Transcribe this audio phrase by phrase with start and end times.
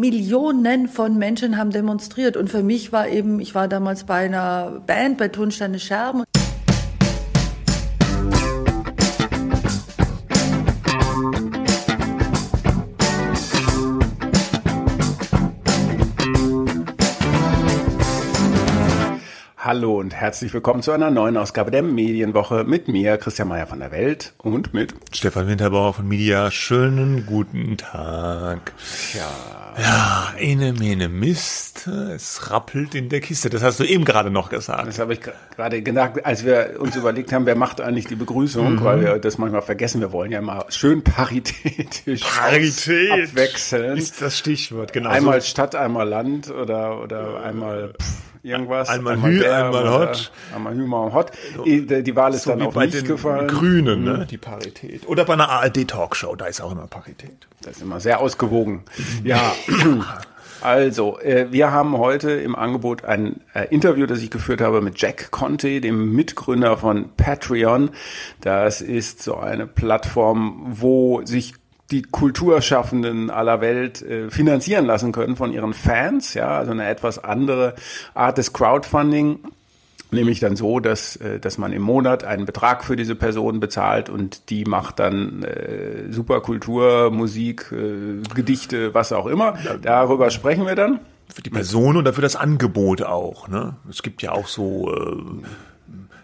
[0.00, 2.38] Millionen von Menschen haben demonstriert.
[2.38, 6.24] Und für mich war eben, ich war damals bei einer Band, bei Tonsteine Scherben.
[19.70, 23.78] Hallo und herzlich willkommen zu einer neuen Ausgabe der Medienwoche mit mir, Christian Mayer von
[23.78, 26.50] der Welt und mit Stefan Winterbauer von Media.
[26.50, 28.72] Schönen guten Tag.
[29.14, 29.30] ja,
[29.80, 31.86] Ja, eine Mene Mist.
[31.86, 33.48] Es rappelt in der Kiste.
[33.48, 34.88] Das hast du eben gerade noch gesagt.
[34.88, 38.82] das habe ich gerade gedacht, als wir uns überlegt haben, wer macht eigentlich die Begrüßung,
[38.82, 40.00] weil wir das manchmal vergessen.
[40.00, 43.28] Wir wollen ja mal schön paritätisch Parität.
[43.28, 43.98] abwechseln.
[43.98, 45.10] Ist das Stichwort, genau.
[45.10, 48.88] Einmal Stadt, einmal Land oder, oder einmal pff, irgendwas.
[48.88, 50.32] Einmal Hü, der einmal Hot.
[50.54, 51.32] Einmal Hü, mal Hot.
[51.64, 53.48] Die, die Wahl ist so dann auch bei nicht den gefallen.
[53.48, 54.26] Grünen, ne?
[54.30, 55.06] Die Parität.
[55.06, 57.46] Oder bei einer ARD-Talkshow, da ist auch immer Parität.
[57.62, 58.84] Das ist immer sehr ausgewogen.
[59.22, 59.52] Ja,
[60.62, 65.00] also, äh, wir haben heute im Angebot ein äh, Interview, das ich geführt habe mit
[65.00, 67.90] Jack Conte, dem Mitgründer von Patreon.
[68.40, 71.54] Das ist so eine Plattform, wo sich
[71.90, 77.22] die Kulturschaffenden aller Welt äh, finanzieren lassen können von ihren Fans, ja, also eine etwas
[77.22, 77.74] andere
[78.14, 79.40] Art des Crowdfunding.
[80.12, 84.08] Nämlich dann so, dass, äh, dass man im Monat einen Betrag für diese Person bezahlt
[84.08, 89.54] und die macht dann äh, Superkultur, Musik, äh, Gedichte, was auch immer.
[89.82, 91.00] Darüber sprechen wir dann.
[91.32, 93.76] Für die Person oder für das Angebot auch, ne?
[93.88, 95.16] Es gibt ja auch so, äh,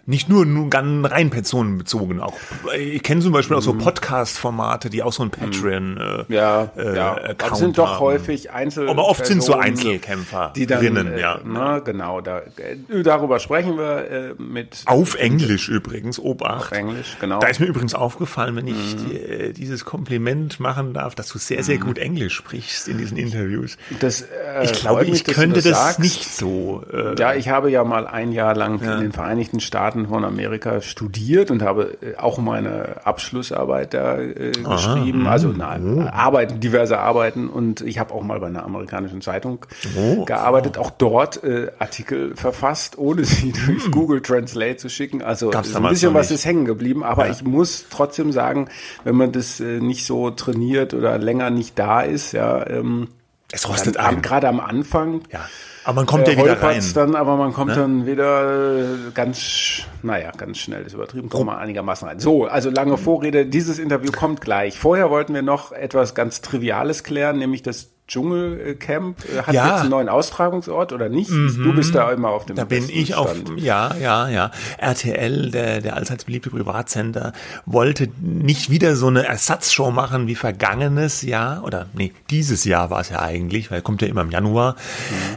[0.07, 2.33] nicht nur, nur ganz rein personenbezogen, auch,
[2.77, 6.25] ich kenne zum Beispiel auch so Podcast-Formate, die auch so ein Patreon, äh, Mhm.
[6.29, 7.13] Ja, äh, ja.
[7.13, 7.99] Account Das sind doch haben.
[7.99, 8.89] häufig Einzel.
[8.89, 11.39] Aber oft sind so Einzelkämpfer die dann, drinnen, äh, ja.
[11.43, 16.71] Na, genau, da, äh, darüber sprechen wir äh, mit Auf Englisch übrigens, Obacht.
[16.71, 17.39] Auf Englisch, genau.
[17.39, 21.37] Da ist mir übrigens aufgefallen, wenn ich dir, äh, dieses Kompliment machen darf, dass du
[21.37, 21.63] sehr, Mhm.
[21.63, 23.77] sehr gut Englisch sprichst in diesen Interviews.
[23.99, 24.25] Das, äh,
[24.63, 25.99] Ich glaube, mich, ich könnte das, sagst.
[25.99, 26.83] nicht so.
[26.91, 30.81] Äh, Ja, ich habe ja mal ein Jahr lang in den Vereinigten Staaten von Amerika
[30.81, 35.21] studiert und habe äh, auch meine Abschlussarbeit da äh, geschrieben.
[35.21, 35.27] Mhm.
[35.27, 35.79] Also na,
[36.11, 39.65] Arbeiten, diverse Arbeiten und ich habe auch mal bei einer amerikanischen Zeitung
[39.97, 40.25] Oh.
[40.25, 45.21] gearbeitet, auch dort äh, Artikel verfasst, ohne sie durch Google Translate zu schicken.
[45.23, 45.51] Also Mhm.
[45.51, 48.67] Gab's ein bisschen was ist hängen geblieben, aber ich muss trotzdem sagen,
[49.03, 53.07] wenn man das äh, nicht so trainiert oder länger nicht da ist, ja, ähm,
[53.51, 54.21] es rostet dann ein.
[54.21, 55.39] gerade am Anfang Ja.
[55.87, 56.83] Aber man kommt äh, ja wieder rein.
[56.95, 61.55] dann, aber man kommt dann wieder äh, ganz, naja, ganz schnell ist übertrieben, kommt man
[61.55, 62.19] einigermaßen rein.
[62.19, 64.77] So, also lange Vorrede, dieses Interview kommt gleich.
[64.77, 69.63] Vorher wollten wir noch etwas ganz Triviales klären, nämlich das Dschungelcamp äh, hat Ja.
[69.65, 69.69] Mhm.
[69.71, 71.29] jetzt einen neuen Austragungsort oder nicht?
[71.29, 73.59] Du bist da immer auf dem Da bin ich auf, Stand.
[73.59, 74.51] ja, ja, ja.
[74.77, 77.33] RTL, der, der allseits beliebte Privatsender,
[77.65, 83.01] wollte nicht wieder so eine Ersatzshow machen wie vergangenes Jahr, oder nee, dieses Jahr war
[83.01, 84.75] es ja eigentlich, weil kommt ja immer im Januar.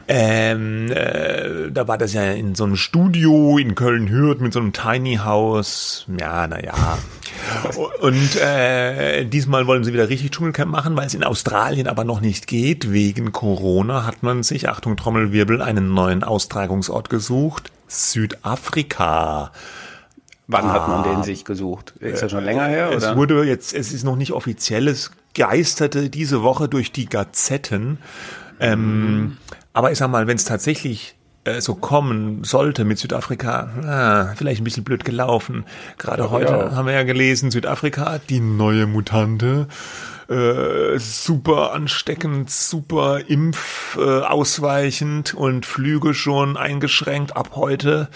[0.09, 4.73] Ähm, äh, da war das ja in so einem Studio in Köln-Hürth mit so einem
[4.73, 6.07] Tiny House.
[6.19, 6.75] Ja, naja.
[8.01, 12.21] Und äh, diesmal wollen sie wieder richtig Dschungelcamp machen, weil es in Australien aber noch
[12.21, 12.60] nicht geht.
[12.61, 17.73] Wegen Corona hat man sich, Achtung Trommelwirbel, einen neuen Austragungsort gesucht.
[17.89, 19.51] Südafrika.
[20.47, 21.95] Wann hat man den sich gesucht?
[22.01, 22.91] Ist das schon länger her?
[22.91, 23.17] Es Oder?
[23.17, 27.99] wurde jetzt, es ist noch nicht offiziell, es geisterte diese Woche durch die Gazetten.
[28.59, 29.39] Ähm,
[29.73, 34.61] aber ich sag mal, wenn es tatsächlich äh, so kommen sollte mit Südafrika, ah, vielleicht
[34.61, 35.65] ein bisschen blöd gelaufen.
[35.97, 36.73] Gerade heute ja.
[36.75, 39.67] haben wir ja gelesen, Südafrika, die neue Mutante.
[40.31, 48.09] Äh, super ansteckend, super impf äh, ausweichend und Flüge schon eingeschränkt ab heute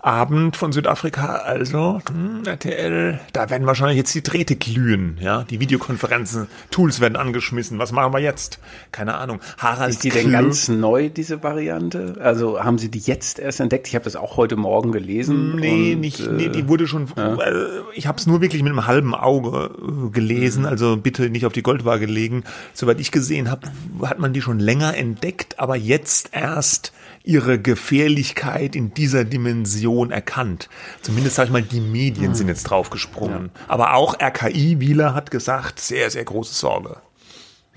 [0.00, 1.26] Abend von Südafrika.
[1.44, 7.16] Also hm, RTL, da werden wahrscheinlich jetzt die Drähte glühen, ja, die Videokonferenzen, Tools werden
[7.16, 7.78] angeschmissen.
[7.78, 8.60] Was machen wir jetzt?
[8.90, 9.40] Keine Ahnung.
[9.58, 12.16] Harald Ist die denn ganz neu, diese Variante?
[12.18, 13.88] Also haben Sie die jetzt erst entdeckt?
[13.88, 15.56] Ich habe das auch heute Morgen gelesen.
[15.56, 17.52] Nee, und, nicht, äh, nee, die wurde schon, äh,
[17.92, 20.68] ich habe es nur wirklich mit einem halben Auge äh, gelesen, Mhm.
[20.68, 22.44] also bitte nicht auf die Goldwaage legen.
[22.74, 23.68] Soweit ich gesehen habe,
[24.02, 26.92] hat man die schon länger entdeckt, aber jetzt erst
[27.24, 30.68] ihre Gefährlichkeit in dieser Dimension erkannt.
[31.02, 31.80] Zumindest sage ich mal, die.
[31.80, 33.50] Medien sind jetzt draufgesprungen.
[33.66, 36.96] Aber auch RKI, Wieler hat gesagt, sehr, sehr große Sorge.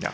[0.00, 0.10] Ja.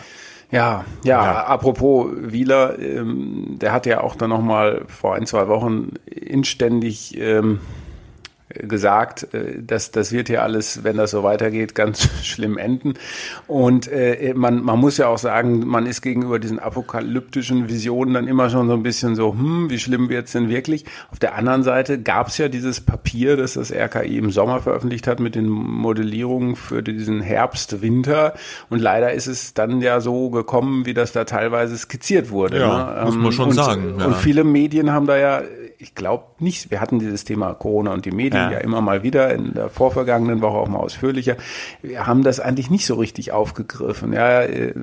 [0.51, 1.45] Ja, ja, Ja.
[1.45, 7.61] apropos Wieler, ähm, der hat ja auch dann nochmal vor ein, zwei Wochen inständig ähm,
[8.49, 12.95] gesagt, äh, dass das wird hier alles, wenn das so weitergeht, ganz schlimm enden.
[13.47, 18.27] Und äh, man, man muss ja auch sagen, man ist gegenüber diesen apokalyptischen Visionen dann
[18.27, 20.85] immer schon so ein bisschen so, hm, wie schlimm wird's denn wirklich?
[21.11, 25.07] Auf der anderen Seite gab es ja dieses Papier, das das RKI im Sommer veröffentlicht
[25.07, 28.35] hat mit den Modellierungen für diesen Herbst, Winter.
[28.71, 32.61] Und leider ist es dann ja so gekommen, wie das da teilweise skizziert wurde.
[32.61, 33.05] Ja, ne?
[33.05, 33.95] muss man schon und, sagen.
[33.99, 34.07] Ja.
[34.07, 35.43] Und viele Medien haben da ja
[35.81, 38.53] ich glaube nicht, wir hatten dieses Thema Corona und die Medien ja.
[38.53, 38.59] ja.
[38.59, 41.37] immer mal wieder in der vorvergangenen Woche auch mal ausführlicher.
[41.83, 44.13] Wir haben das eigentlich nicht so richtig aufgegriffen.
[44.13, 44.75] Ja, äh,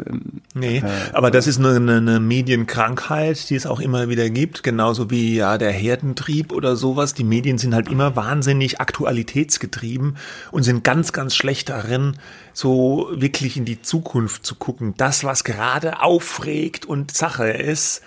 [0.53, 5.11] nee, äh, aber das ist eine, eine Medienkrankheit, die es auch immer wieder gibt, genauso
[5.11, 7.13] wie ja der Herdentrieb oder sowas.
[7.13, 10.15] Die Medien sind halt immer wahnsinnig aktualitätsgetrieben
[10.51, 12.13] und sind ganz, ganz schlecht darin,
[12.53, 14.93] so wirklich in die Zukunft zu gucken.
[14.95, 18.01] Das, was gerade aufregt und Sache ist,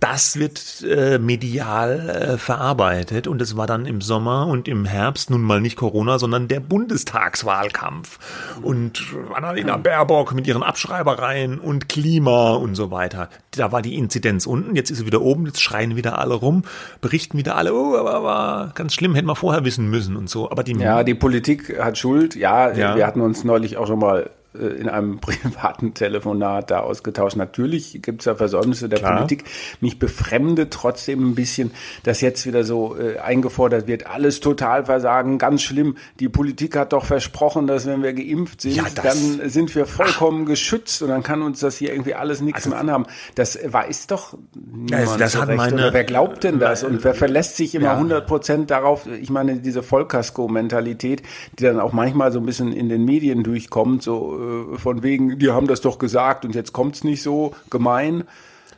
[0.00, 5.30] das wird äh, medial äh, verarbeitet und es war dann im Sommer und im Herbst
[5.30, 8.18] nun mal nicht Corona, sondern der Bundestagswahlkampf
[8.62, 9.02] und
[9.34, 13.28] Annalena Baerbock mit ihren Abschreibereien und Klima und so weiter.
[13.50, 16.64] Da war die Inzidenz unten, jetzt ist sie wieder oben, jetzt schreien wieder alle rum,
[17.02, 20.50] berichten wieder alle, oh, aber, aber ganz schlimm, hätten wir vorher wissen müssen und so.
[20.50, 22.36] Aber die ja, die Politik hat Schuld.
[22.36, 27.36] Ja, ja, wir hatten uns neulich auch schon mal in einem privaten Telefonat da ausgetauscht.
[27.36, 29.16] Natürlich gibt es da Versäumnisse der Klar.
[29.16, 29.44] Politik.
[29.80, 31.70] Mich befremdet trotzdem ein bisschen,
[32.02, 35.96] dass jetzt wieder so äh, eingefordert wird, alles total versagen, ganz schlimm.
[36.18, 40.42] Die Politik hat doch versprochen, dass wenn wir geimpft sind, ja, dann sind wir vollkommen
[40.44, 40.48] Ach.
[40.48, 43.06] geschützt und dann kann uns das hier irgendwie alles nichts also, mehr anhaben.
[43.36, 45.58] Das weiß doch niemand das, das so hat recht.
[45.58, 46.82] Meine, Oder wer glaubt denn das?
[46.82, 47.94] Und wer verlässt sich immer ja.
[47.94, 49.06] 100 Prozent darauf?
[49.06, 51.22] Ich meine, diese Vollkasko-Mentalität,
[51.58, 54.39] die dann auch manchmal so ein bisschen in den Medien durchkommt, so äh,
[54.76, 58.24] von wegen, die haben das doch gesagt und jetzt kommt's nicht so gemein.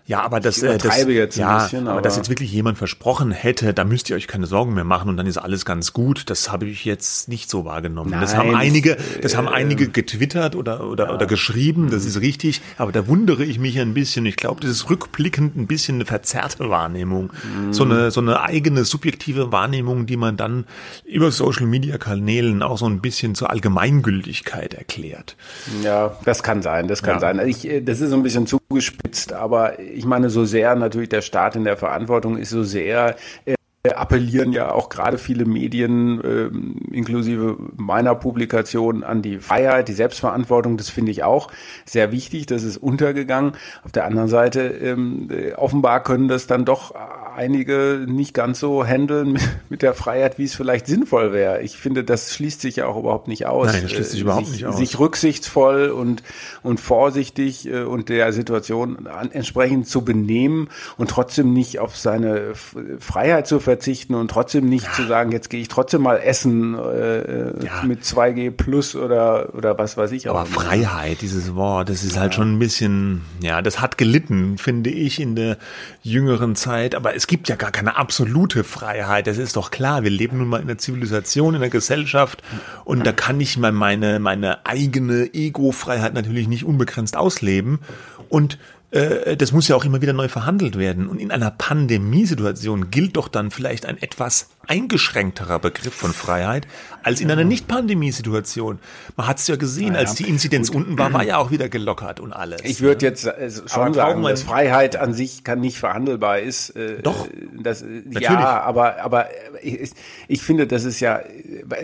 [0.04, 2.76] Ja, aber das, ich äh, das jetzt ja, bisschen, aber, aber dass jetzt wirklich jemand
[2.76, 5.93] versprochen hätte, da müsst ihr euch keine Sorgen mehr machen und dann ist alles ganz
[5.93, 8.10] gut, das habe ich jetzt nicht so wahrgenommen.
[8.10, 11.14] Nein, das haben einige, das haben äh, einige getwittert oder oder ja.
[11.14, 14.26] oder geschrieben, das ist richtig, aber da wundere ich mich ein bisschen.
[14.26, 17.72] Ich glaube, das ist rückblickend ein bisschen eine verzerrte Wahrnehmung, mhm.
[17.72, 20.64] so eine so eine eigene subjektive Wahrnehmung, die man dann
[21.04, 25.37] über Social Media Kanälen auch so ein bisschen zur Allgemeingültigkeit erklärt.
[25.84, 27.20] Ja, das kann sein, das kann ja.
[27.20, 27.49] sein.
[27.49, 31.20] Ich, äh, das ist so ein bisschen zugespitzt, aber ich meine, so sehr natürlich der
[31.20, 33.54] Staat in der Verantwortung ist, so sehr äh,
[33.90, 40.76] appellieren ja auch gerade viele Medien, äh, inklusive meiner Publikation, an die Freiheit, die Selbstverantwortung.
[40.76, 41.49] Das finde ich auch
[41.84, 42.46] sehr wichtig.
[42.46, 43.55] Das ist untergegangen.
[43.82, 46.94] Auf der anderen Seite, ähm, äh, offenbar können das dann doch
[47.34, 51.61] einige nicht ganz so handeln mit, mit der Freiheit, wie es vielleicht sinnvoll wäre.
[51.62, 53.67] Ich finde, das schließt sich ja auch überhaupt nicht aus.
[53.67, 54.76] Nein, das schließt sich überhaupt sich, nicht aus.
[54.76, 56.23] Sich rücksichtsvoll und,
[56.62, 60.69] und vorsichtig äh, und der Situation entsprechend zu benehmen
[60.99, 63.71] und trotzdem nicht auf seine Freiheit zu verzichten
[64.14, 64.92] und trotzdem nicht ja.
[64.92, 67.82] zu sagen, jetzt gehe ich trotzdem mal essen äh, ja.
[67.84, 70.28] mit 2G plus oder, oder was weiß ich.
[70.28, 72.20] Aber Freiheit, dieses Wort, das ist halt ja.
[72.22, 75.58] halt schon ein bisschen, ja, das hat gelitten, finde ich, in der
[76.02, 76.94] jüngeren Zeit.
[76.94, 79.26] Aber es gibt ja gar keine absolute Freiheit.
[79.26, 80.02] Das ist doch klar.
[80.02, 82.42] Wir leben nun mal in einer Zivilisation, in einer Gesellschaft
[82.84, 87.80] und da kann ich mal meine, meine eigene Ego-Freiheit natürlich nicht unbegrenzt ausleben.
[88.28, 88.58] Und
[88.92, 91.08] äh, das muss ja auch immer wieder neu verhandelt werden.
[91.08, 96.67] Und in einer Pandemiesituation gilt doch dann vielleicht ein etwas eingeschränkterer Begriff von Freiheit
[97.03, 98.79] als in einer Nicht-Pandemie-Situation.
[99.17, 100.82] Man hat es ja gesehen, als die Inzidenz Gut.
[100.82, 102.61] unten war, war ja auch wieder gelockert und alles.
[102.64, 103.11] Ich würde ne?
[103.11, 106.70] jetzt äh, schon sagen, dass Freiheit an sich kann nicht verhandelbar ist.
[106.70, 107.29] Äh, doch.
[107.61, 109.26] Das, ja, aber, aber
[109.62, 109.91] ich,
[110.29, 111.20] ich, finde, das ist ja,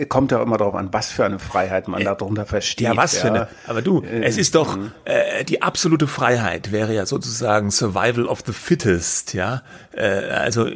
[0.07, 2.87] kommt ja immer darauf an, was für eine Freiheit man äh, darunter versteht.
[2.87, 3.21] Ja, was ja.
[3.21, 3.47] für eine.
[3.67, 4.91] Aber du, es ist doch, mhm.
[5.05, 9.63] äh, die absolute Freiheit wäre ja sozusagen Survival of the Fittest, ja.
[9.91, 10.69] Äh, also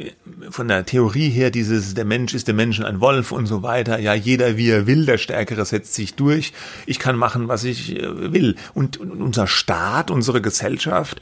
[0.50, 3.98] von der Theorie her dieses der Mensch ist dem Menschen ein Wolf und so weiter.
[3.98, 6.52] Ja, jeder wie er will, der Stärkere setzt sich durch.
[6.86, 8.56] Ich kann machen, was ich äh, will.
[8.74, 11.20] Und unser Staat, unsere Gesellschaft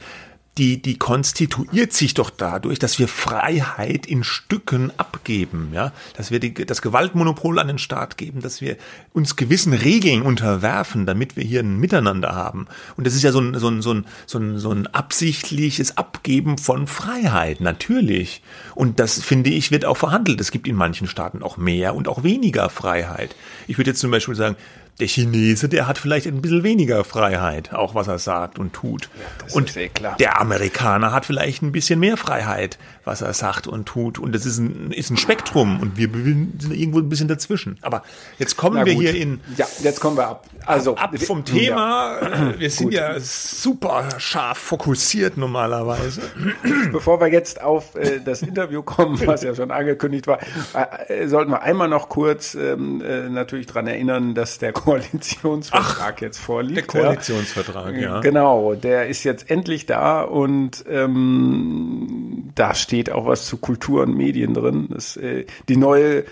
[0.57, 6.39] die, die konstituiert sich doch dadurch, dass wir Freiheit in Stücken abgeben, ja, dass wir
[6.39, 8.77] die, das Gewaltmonopol an den Staat geben, dass wir
[9.13, 12.67] uns gewissen Regeln unterwerfen, damit wir hier ein Miteinander haben.
[12.97, 15.97] Und das ist ja so ein, so ein, so ein, so ein, so ein absichtliches
[15.97, 18.43] Abgeben von Freiheit, natürlich.
[18.75, 20.39] Und das, finde ich, wird auch verhandelt.
[20.39, 23.35] Es gibt in manchen Staaten auch mehr und auch weniger Freiheit.
[23.67, 24.55] Ich würde jetzt zum Beispiel sagen,
[24.99, 29.09] der Chinese, der hat vielleicht ein bisschen weniger Freiheit, auch was er sagt und tut.
[29.43, 30.15] das und ist eh klar.
[30.17, 34.19] der Amerikaner hat vielleicht ein bisschen mehr Freiheit, was er sagt und tut.
[34.19, 37.77] Und das ist ein, ist ein Spektrum und wir sind irgendwo ein bisschen dazwischen.
[37.81, 38.03] Aber
[38.37, 39.03] jetzt kommen wir gut.
[39.03, 40.45] hier in Ja, jetzt kommen wir ab.
[40.65, 41.43] Also ab vom Ja.
[41.43, 42.53] Thema.
[42.57, 46.21] Wir sind ja super scharf fokussiert normalerweise.
[46.91, 50.39] Bevor wir jetzt auf äh, das Interview kommen, was ja schon angekündigt war,
[50.73, 56.21] äh, äh, sollten wir einmal noch kurz ähm, äh, natürlich dran erinnern, dass der Koalitionsvertrag
[56.21, 56.77] jetzt vorliegt.
[56.77, 58.19] Der Koalitionsvertrag, ja.
[58.21, 64.15] Genau, der ist jetzt endlich da und ähm, da steht auch was zu Kultur und
[64.15, 64.87] Medien drin.
[64.89, 66.25] Das, äh, die neue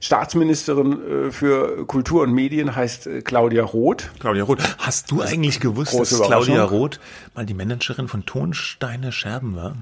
[0.00, 4.10] Staatsministerin äh, für Kultur und Medien heißt äh, Claudia Roth.
[4.20, 4.60] Claudia Roth.
[4.78, 6.64] Hast du eigentlich gewusst, große dass Claudia.
[6.64, 7.00] Roth
[7.34, 9.76] mal die Managerin von Tonsteine Scherben war?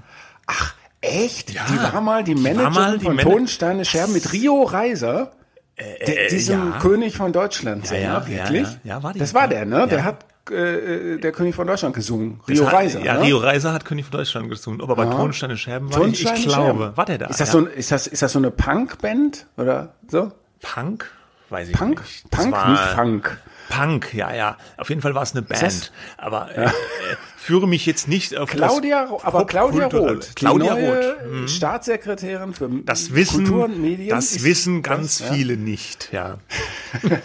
[0.46, 1.52] Ach, echt?
[1.52, 1.62] Ja.
[1.70, 5.32] Die war mal die Die Managerin mal die von Man- Tonsteine Scherben mit Rio Reiser.
[5.78, 6.78] Der, diesem ja.
[6.78, 8.68] König von Deutschland, Ja, ja, Sänger, ja, wirklich?
[8.84, 9.02] ja.
[9.02, 9.18] War die.
[9.18, 9.88] das war der, ne?
[9.88, 12.40] Der hat äh, der König von Deutschland gesungen.
[12.46, 13.00] Rio hat- Reiser.
[13.02, 13.22] Ja, ne?
[13.22, 14.80] Rio Reiser hat König von Deutschland gesungen.
[14.82, 16.92] Aber bei Tonsteine Scherben war ich, ich glaube.
[16.96, 17.26] War der da?
[17.26, 20.30] Ist das, so, ein- ist das, ist das so eine Punk-Band oder so?
[20.62, 21.10] Punk?
[21.50, 22.00] Weiß ich Punk?
[22.00, 22.24] nicht.
[22.30, 23.38] Das Punk, war- nicht Funk.
[23.68, 24.56] Punk, ja, ja.
[24.76, 25.90] Auf jeden Fall war es eine Band.
[26.18, 26.68] Aber äh, äh,
[27.44, 31.30] führe mich jetzt nicht auf Claudia, das aber Claudia Roth, Claudia die neue Roth.
[31.30, 31.48] Mhm.
[31.48, 34.08] Staatssekretärin für Das wissen, Kultur und Medien.
[34.08, 35.34] das wissen ganz das, ja.
[35.34, 36.38] viele nicht, ja.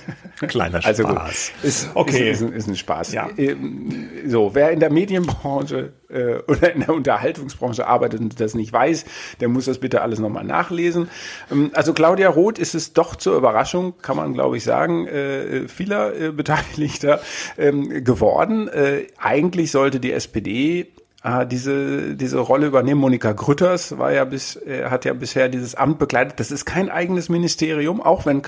[0.48, 1.52] Kleiner Also Spaß.
[1.62, 2.32] gut, ist, Okay.
[2.32, 3.14] ist, ist, ein- ist ein Spaß.
[3.14, 3.30] Ja.
[3.38, 8.72] Ähm, So, wer in der Medienbranche äh, oder in der Unterhaltungsbranche arbeitet und das nicht
[8.74, 9.06] weiß,
[9.42, 11.10] der muss das bitte alles nochmal nachlesen.
[11.52, 15.68] Ähm, also Claudia Roth ist es doch zur Überraschung, kann man glaube ich sagen, äh,
[15.68, 17.22] vieler äh, Beteiligter
[17.58, 18.68] ähm, geworden.
[18.70, 20.88] Äh, eigentlich sollte die SPD
[21.24, 23.02] äh, diese, diese Rolle übernehmen.
[23.02, 26.40] Monika Grütters war ja bis, äh, hat ja bisher dieses Amt begleitet.
[26.40, 28.46] Das ist kein eigenes Ministerium, auch wenn äh,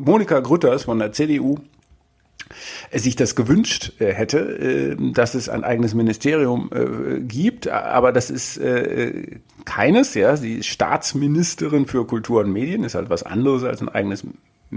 [0.00, 1.58] Monika Grütters von der CDU
[2.90, 6.70] äh, sich das gewünscht äh, hätte, dass es ein eigenes Ministerium
[7.26, 8.60] gibt, aber das ist
[9.64, 14.24] keines, ja, ist Staatsministerin für Kultur und Medien, ist halt was anderes als ein eigenes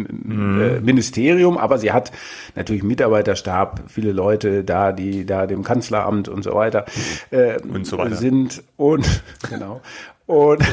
[0.06, 2.12] äh, Ministerium, aber sie hat
[2.56, 6.86] natürlich Mitarbeiterstab, viele Leute da, die da dem Kanzleramt und so weiter,
[7.32, 8.16] äh, Und so weiter.
[8.16, 9.82] sind und genau
[10.28, 10.64] und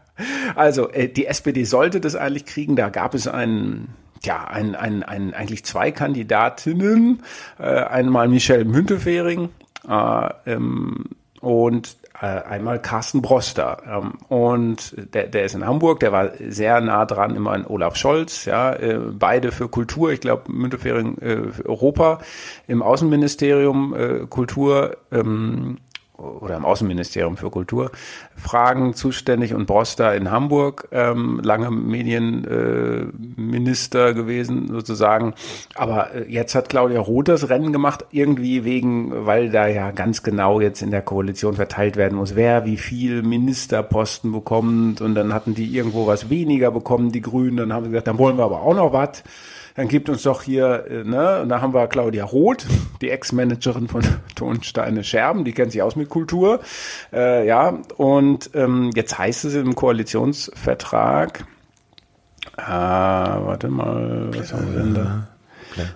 [0.54, 2.76] also äh, die SPD sollte das eigentlich kriegen.
[2.76, 3.88] Da gab es einen
[4.24, 7.22] ja, ein, ein, ein, eigentlich zwei Kandidatinnen,
[7.58, 9.50] äh, einmal Michelle Müntefering
[9.86, 11.04] äh, ähm,
[11.40, 13.82] und einmal Carsten Broster.
[13.86, 17.96] Ähm, und der, der ist in Hamburg, der war sehr nah dran immer an Olaf
[17.96, 22.20] Scholz, ja, äh, beide für Kultur, ich glaube Müntefering äh, Europa,
[22.66, 25.78] im Außenministerium äh, Kultur, ähm,
[26.16, 27.90] oder im Außenministerium für Kultur
[28.36, 29.52] Fragen zuständig.
[29.54, 35.34] Und Broster in Hamburg, ähm, lange Medienminister äh, gewesen sozusagen.
[35.74, 40.22] Aber äh, jetzt hat Claudia Roth das Rennen gemacht, irgendwie wegen, weil da ja ganz
[40.22, 45.00] genau jetzt in der Koalition verteilt werden muss, wer wie viel Ministerposten bekommt.
[45.00, 48.18] Und dann hatten die irgendwo was weniger bekommen, die Grünen, dann haben sie gesagt, dann
[48.18, 49.24] wollen wir aber auch noch was
[49.74, 52.66] dann gibt uns doch hier, äh, ne, und da haben wir Claudia Roth,
[53.00, 54.02] die Ex-Managerin von
[54.34, 56.60] Tonsteine Scherben, die kennt sich aus mit Kultur,
[57.12, 61.44] äh, ja, und ähm, jetzt heißt es im Koalitionsvertrag,
[62.56, 65.33] äh, warte mal, was haben wir denn da?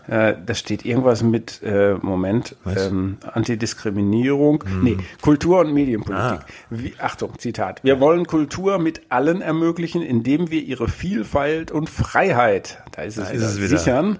[0.06, 6.40] Äh, da steht irgendwas mit, äh, Moment, ähm, Antidiskriminierung, nee, Kultur- und Medienpolitik.
[6.70, 7.82] Wie, Achtung, Zitat.
[7.84, 13.28] Wir wollen Kultur mit allen ermöglichen, indem wir ihre Vielfalt und Freiheit, da ist es,
[13.30, 13.78] ist wieder, es wieder.
[13.78, 14.18] sichern,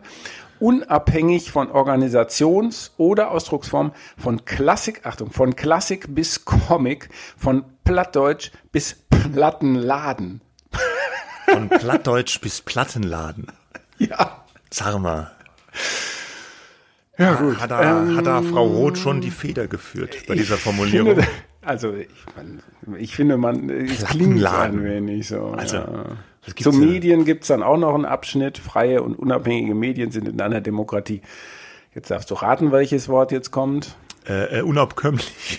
[0.61, 8.97] unabhängig von Organisations- oder Ausdrucksform, von Klassik, Achtung, von Klassik bis Comic, von Plattdeutsch bis
[9.09, 10.41] Plattenladen.
[11.49, 13.47] Von Plattdeutsch bis Plattenladen.
[14.01, 14.45] Ja.
[14.71, 15.33] Sag mal.
[17.19, 17.61] Ja, gut.
[17.61, 21.17] Hat da, hat da Frau Roth schon die Feder geführt bei dieser Formulierung?
[21.17, 21.29] finde,
[21.63, 22.09] also ich,
[22.97, 25.47] ich finde, man es klingt ein wenig so.
[25.49, 26.05] Also, ja.
[26.57, 26.81] Zu denn?
[26.81, 28.59] Medien gibt's dann auch noch einen Abschnitt.
[28.59, 31.21] Freie und unabhängige Medien sind in einer Demokratie.
[31.95, 33.97] Jetzt darfst du raten, welches Wort jetzt kommt.
[34.27, 35.59] Äh, äh, unabkömmlich.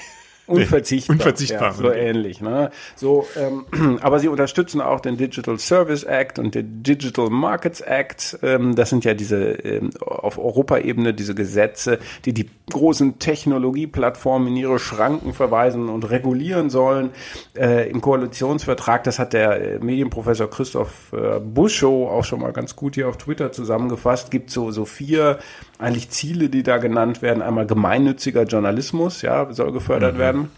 [0.60, 1.16] Unverzichtbar.
[1.16, 1.70] unverzichtbar.
[1.70, 2.42] Ja, so ähnlich.
[2.42, 2.72] Ne?
[2.96, 8.40] So, ähm, aber sie unterstützen auch den Digital Service Act und den Digital Markets Act.
[8.42, 14.58] Ähm, das sind ja diese ähm, auf Europaebene diese Gesetze, die die großen Technologieplattformen in
[14.58, 17.12] ihre Schranken verweisen und regulieren sollen.
[17.56, 22.76] Äh, Im Koalitionsvertrag, das hat der äh, Medienprofessor Christoph äh, Buschow auch schon mal ganz
[22.76, 25.40] gut hier auf Twitter zusammengefasst, gibt so, so vier
[25.80, 27.42] eigentlich Ziele, die da genannt werden.
[27.42, 30.50] Einmal gemeinnütziger Journalismus, ja, soll gefördert werden.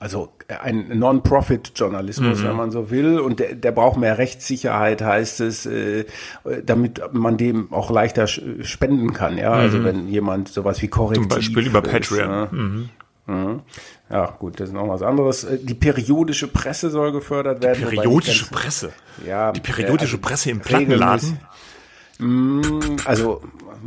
[0.00, 0.30] also
[0.62, 3.18] ein Non-Profit-Journalismus, wenn man so will.
[3.18, 6.04] Und der, der braucht mehr Rechtssicherheit, heißt es, äh,
[6.64, 9.36] damit man dem auch leichter spenden kann.
[9.36, 12.28] Ja, also wenn jemand sowas wie Korrektiv Zum Beispiel über ist, Patreon.
[12.30, 12.48] ne?
[13.26, 13.60] Mhm.
[14.10, 15.44] Ja, gut, das ist noch was anderes.
[15.44, 17.80] Äh, Die periodische Presse soll gefördert werden.
[17.90, 18.90] die Periodische Presse.
[19.26, 20.60] Ja, Die periodische äh, also Presse im.
[20.60, 21.40] Plattenladen.
[23.04, 23.42] Also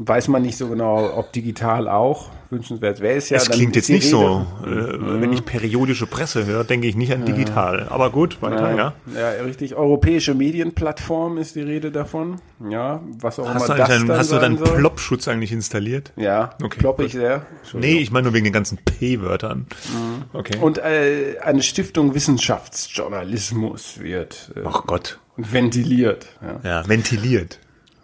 [0.08, 3.38] weiß man nicht so genau, ob digital auch wünschenswert wäre es ja.
[3.38, 4.46] Es klingt jetzt nicht so.
[4.66, 7.88] Rede- Äh, Wenn ich periodische Presse höre, denke ich nicht an digital.
[7.90, 8.94] Aber gut, weiter, ja.
[9.16, 9.76] Ja, richtig.
[9.76, 12.42] Europäische Medienplattform ist die Rede davon.
[12.70, 14.58] Ja, was auch Hast du, immer das eigentlich deinen, dann hast du deinen.
[14.58, 16.12] Plop-Schutz eigentlich installiert?
[16.18, 17.06] Ja, Okay, klopp gut.
[17.06, 17.46] ich sehr.
[17.74, 19.68] Nee, ich meine nur wegen den ganzen P-Wörtern.
[20.34, 20.58] Okay.
[20.60, 25.20] Und äh, eine Stiftung Wissenschaftsjournalismus wird äh, Ach Gott.
[25.38, 26.28] ventiliert.
[26.42, 26.60] Ja.
[26.82, 27.60] Ja, ventiliert.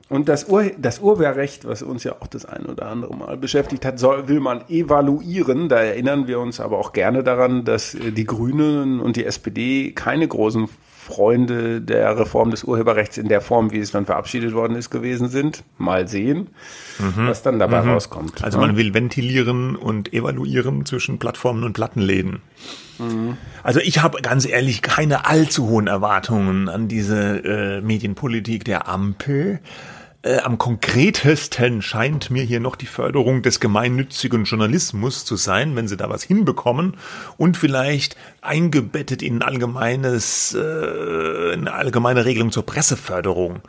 [0.10, 3.84] Und das, Ur das Urheberrecht, was uns ja auch das ein oder andere Mal beschäftigt
[3.86, 5.68] hat, soll, will man evaluieren.
[5.68, 9.92] Da erinnern wir uns aber auch gerne daran, dass äh, die Grünen und die SPD
[9.92, 10.70] keine großen
[11.08, 15.30] Freunde der Reform des Urheberrechts in der Form, wie es dann verabschiedet worden ist, gewesen
[15.30, 15.64] sind.
[15.78, 16.50] Mal sehen,
[17.16, 18.44] was dann dabei rauskommt.
[18.44, 22.42] Also man will ventilieren und evaluieren zwischen Plattformen und Plattenläden.
[23.64, 27.44] Also ich habe ganz ehrlich keine allzu hohen Erwartungen an diese
[27.78, 29.60] äh, Medienpolitik der Ampel.
[30.28, 35.88] Äh, am konkretesten scheint mir hier noch die Förderung des gemeinnützigen Journalismus zu sein, wenn
[35.88, 36.98] sie da was hinbekommen
[37.38, 43.62] und vielleicht eingebettet in ein allgemeines, äh, eine allgemeine Regelung zur Presseförderung.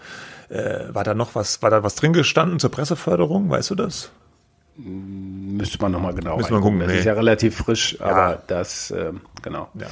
[0.49, 3.49] Äh, war da noch was, war da was drin gestanden zur Presseförderung?
[3.51, 4.11] Weißt du das?
[4.77, 6.61] Müsste man nochmal genau wir reingucken.
[6.61, 6.99] gucken, Das nee.
[6.99, 9.69] ist ja relativ frisch, aber das, ähm, genau.
[9.75, 9.87] Ja.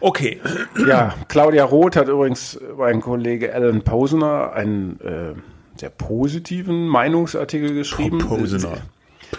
[0.00, 0.40] Okay.
[0.86, 5.34] Ja, Claudia Roth hat übrigens mein Kollege Alan Posener einen äh,
[5.76, 8.18] sehr positiven Meinungsartikel geschrieben.
[8.18, 8.78] Posener.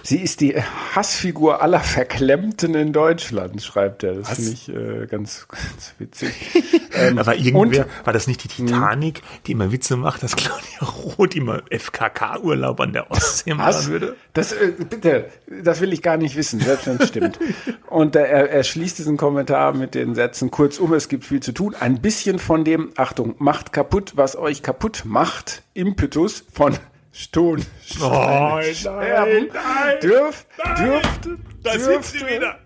[0.03, 0.55] Sie ist die
[0.95, 4.15] Hassfigur aller Verklemmten in Deutschland, schreibt er.
[4.15, 6.31] Das finde ich äh, ganz, ganz witzig.
[6.93, 10.79] ähm, Aber irgendwer, und- war das nicht die Titanic, die immer Witze macht, dass Claudia
[11.17, 14.15] Roth immer FKK-Urlaub an der Ostsee machen würde?
[14.33, 15.29] Das, äh, bitte,
[15.63, 17.39] das will ich gar nicht wissen, selbst wenn es stimmt.
[17.89, 21.51] Und äh, er, er schließt diesen Kommentar mit den Sätzen, kurzum, es gibt viel zu
[21.51, 21.75] tun.
[21.79, 26.77] Ein bisschen von dem, Achtung, macht kaputt, was euch kaputt macht, Impetus von
[27.15, 27.65] Ston.
[28.00, 30.45] Nein, Sterben, nein, dürf,
[30.77, 32.57] dürfte, Da dürfte,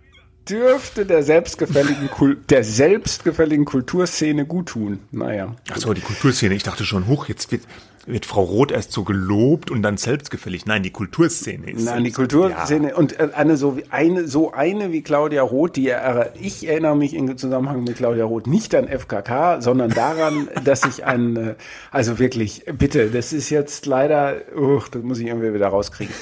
[0.49, 5.01] dürfte der selbstgefälligen, Kul der selbstgefälligen Kulturszene guttun.
[5.11, 5.55] Naja.
[5.71, 6.55] Ach so, die Kulturszene.
[6.55, 7.61] Ich dachte schon, huch, jetzt wird,
[8.09, 10.65] wird Frau Roth erst so gelobt und dann selbstgefällig.
[10.65, 11.85] Nein, die Kulturszene ist.
[11.85, 15.87] Nein, die Kulturszene und äh, eine so wie eine so eine wie Claudia Roth, die
[15.87, 20.85] er, ich erinnere mich im Zusammenhang mit Claudia Roth nicht an FKK, sondern daran, dass
[20.85, 21.55] ich ein äh,
[21.91, 26.13] also wirklich bitte, das ist jetzt leider, uch, das muss ich irgendwie wieder rauskriegen.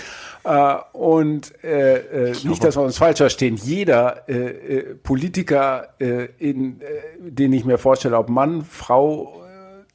[0.43, 3.57] Äh, und äh, äh, nicht, dass wir uns falsch verstehen.
[3.57, 6.85] Jeder äh, äh, Politiker, äh, in, äh,
[7.19, 9.47] den ich mir vorstelle, ob Mann, Frau, äh,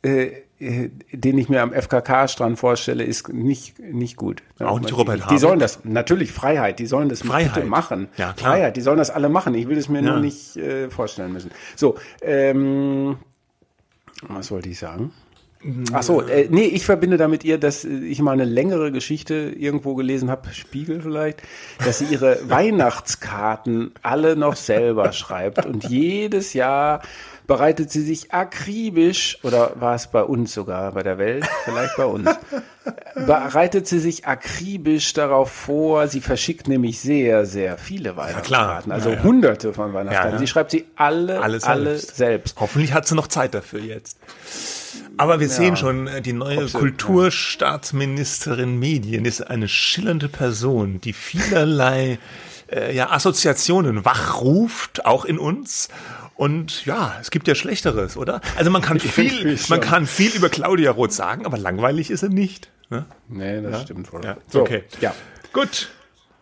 [0.02, 0.41] äh,
[1.12, 4.42] den ich mir am FKK-Strand vorstelle, ist nicht, nicht gut.
[4.60, 5.38] Auch nicht Robert Die Habeck?
[5.40, 7.54] sollen das, natürlich Freiheit, die sollen das Freiheit.
[7.54, 8.08] bitte machen.
[8.16, 8.54] Ja, klar.
[8.54, 9.54] Freiheit, die sollen das alle machen.
[9.54, 10.12] Ich will es mir Ja.
[10.12, 11.50] nur nicht äh, vorstellen müssen.
[11.74, 13.16] So, ähm,
[14.28, 15.12] was wollte ich sagen?
[15.92, 19.34] Ach so, äh, nee, ich verbinde damit ihr, dass äh, ich mal eine längere Geschichte
[19.56, 21.40] irgendwo gelesen habe, Spiegel vielleicht,
[21.84, 27.02] dass sie ihre Weihnachtskarten alle noch selber schreibt und jedes Jahr
[27.52, 32.06] bereitet sie sich akribisch, oder war es bei uns sogar, bei der Welt, vielleicht bei
[32.06, 32.30] uns,
[33.26, 36.08] bereitet sie sich akribisch darauf vor.
[36.08, 39.22] Sie verschickt nämlich sehr, sehr viele Weihnachtskarten, also Ja, ja.
[39.22, 40.30] hunderte von Weihnachtskarten.
[40.32, 40.40] Ja, ja.
[40.40, 42.16] Sie schreibt sie alle, Alles alle selbst.
[42.16, 42.56] selbst.
[42.60, 44.16] Hoffentlich hat sie noch Zeit dafür jetzt.
[45.18, 51.12] Aber wir sehen schon, äh, die neue sie- Kulturstaatsministerin Medien ist eine schillernde Person, die
[51.12, 52.18] vielerlei
[52.70, 55.90] äh, ja, Assoziationen wachruft, auch in uns.
[56.42, 58.40] Und ja, es gibt ja Schlechteres, oder?
[58.56, 62.30] Also man kann viel, man kann viel über Claudia Roth sagen, aber langweilig ist er
[62.30, 62.68] nicht.
[62.90, 63.06] Ne?
[63.28, 64.24] Nee, das stimmt wohl.
[64.24, 64.82] Ja, So, okay.
[65.00, 65.14] Ja.
[65.52, 65.90] Gut.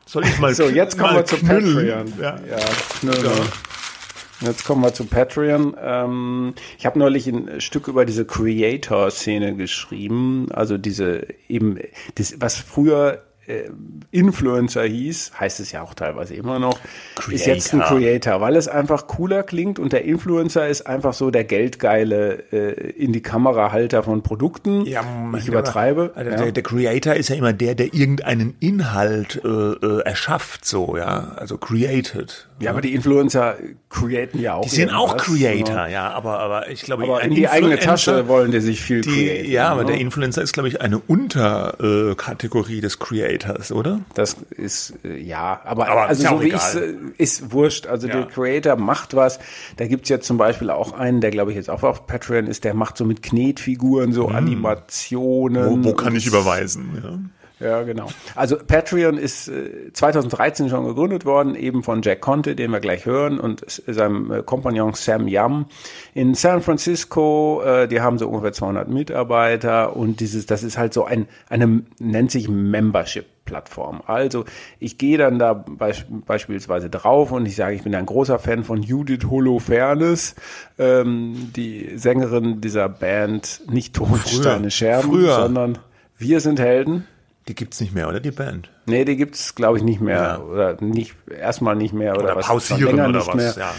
[0.06, 1.36] Soll ich mal So, jetzt kommen wir zu?
[1.36, 2.14] Patreon.
[2.18, 2.38] Ja.
[2.48, 2.56] ja
[2.98, 3.30] knüllen.
[4.40, 5.76] Jetzt kommen wir zu Patreon.
[5.78, 11.78] Ähm, ich habe neulich ein Stück über diese Creator-Szene geschrieben, also diese eben,
[12.14, 13.70] das, was früher äh,
[14.12, 16.78] Influencer hieß, heißt es ja auch teilweise immer noch,
[17.30, 18.20] ist jetzt ein Creator.
[18.20, 22.90] Creator, weil es einfach cooler klingt und der Influencer ist einfach so der geldgeile äh,
[22.90, 24.84] in die Kamerahalter von Produkten.
[24.86, 25.04] Ja,
[25.36, 26.12] ich übertreibe.
[26.14, 26.36] Also ja.
[26.36, 31.32] der, der Creator ist ja immer der, der irgendeinen Inhalt äh, äh, erschafft, so, ja,
[31.36, 32.48] also created.
[32.60, 33.56] Ja, aber die Influencer
[33.88, 34.62] createn ja auch.
[34.62, 35.92] Die sind auch Creator, ne?
[35.92, 39.10] ja, aber, aber ich glaube, Aber in die eigene Tasche wollen die sich viel die,
[39.10, 39.50] createn.
[39.50, 39.92] Ja, aber ne?
[39.92, 43.72] der Influencer ist, glaube ich, eine Unterkategorie des Creators.
[43.72, 44.00] Oder?
[44.14, 47.86] Das ist äh, ja, aber, Aber also so wie ich ist wurscht.
[47.86, 48.16] Also Ja.
[48.16, 49.38] der Creator macht was.
[49.76, 52.64] Da gibt's jetzt zum Beispiel auch einen, der glaube ich jetzt auch auf Patreon ist,
[52.64, 55.64] der macht so mit Knetfiguren so Animationen.
[55.64, 55.84] Hm.
[55.84, 56.90] Wo, wo kann ich überweisen?
[57.02, 57.18] Ja.
[57.60, 58.08] Ja, genau.
[58.34, 63.04] Also Patreon ist äh, 2013 schon gegründet worden, eben von Jack Conte, den wir gleich
[63.04, 65.66] hören, und seinem äh, Kompagnon Sam Yam
[66.14, 67.62] in San Francisco.
[67.62, 71.82] Äh, die haben so ungefähr 200 Mitarbeiter und dieses, das ist halt so ein, eine
[71.98, 73.26] nennt sich Membership.
[73.50, 74.00] Plattform.
[74.06, 74.44] Also
[74.78, 78.62] ich gehe dann da beisp beispielsweise drauf und ich sage, ich bin ein großer Fan
[78.62, 80.36] von Judith Holofernes,
[80.78, 85.34] ähm, die Sängerin dieser Band, nicht Tonsteine Scherben, früher.
[85.34, 85.78] sondern
[86.16, 87.08] Wir sind Helden.
[87.50, 88.70] Die gibt's nicht mehr, oder die Band?
[88.86, 90.38] Nee, die gibt's glaube ich nicht mehr Ja.
[90.38, 93.56] oder nicht erstmal nicht mehr oder, Oder was pausieren oder was?
[93.56, 93.74] Ja.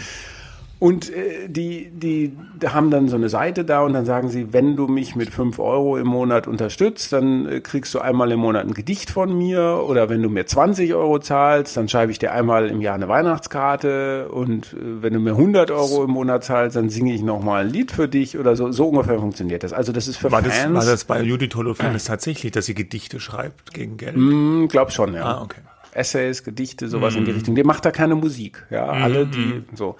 [0.82, 4.74] Und äh, die, die haben dann so eine Seite da und dann sagen sie, wenn
[4.74, 8.66] du mich mit fünf Euro im Monat unterstützt, dann äh, kriegst du einmal im Monat
[8.66, 12.32] ein Gedicht von mir oder wenn du mir 20 Euro zahlst, dann schreibe ich dir
[12.32, 16.74] einmal im Jahr eine Weihnachtskarte und äh, wenn du mir 100 Euro im Monat zahlst,
[16.74, 18.72] dann singe ich nochmal ein Lied für dich oder so.
[18.72, 19.72] So ungefähr funktioniert das.
[19.72, 22.74] Also das ist für War das, Fans, war das bei Judith Holofernes tatsächlich, dass sie
[22.74, 24.16] Gedichte schreibt gegen Geld?
[24.16, 25.26] Hm, glaub schon, ja.
[25.26, 25.60] Ah, okay.
[25.92, 27.54] Essays, Gedichte, sowas in die Richtung.
[27.54, 28.66] Der macht da keine Musik.
[28.70, 29.96] Ja, alle die so.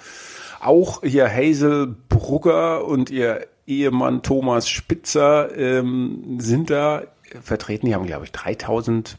[0.62, 7.03] Auch hier Hazel Brugger und ihr Ehemann Thomas Spitzer ähm, sind da
[7.40, 7.87] vertreten.
[7.87, 9.18] Die haben, glaube ich, 3000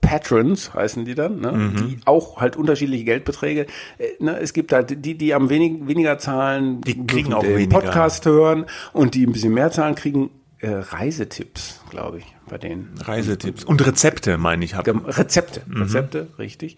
[0.00, 1.72] Patrons heißen die dann, ne?
[1.76, 3.66] die auch halt unterschiedliche Geldbeträge.
[3.98, 4.38] Äh, ne?
[4.38, 7.80] Es gibt halt die, die am wenig, weniger zahlen, Die kriegen auch weniger.
[7.80, 12.92] Podcast hören und die ein bisschen mehr zahlen, kriegen äh, Reisetipps, glaube ich, bei denen.
[13.02, 13.64] Reisetipps.
[13.64, 14.84] Und Rezepte, meine ich, habe.
[14.90, 16.76] Gem- Rezepte, Rezepte, richtig.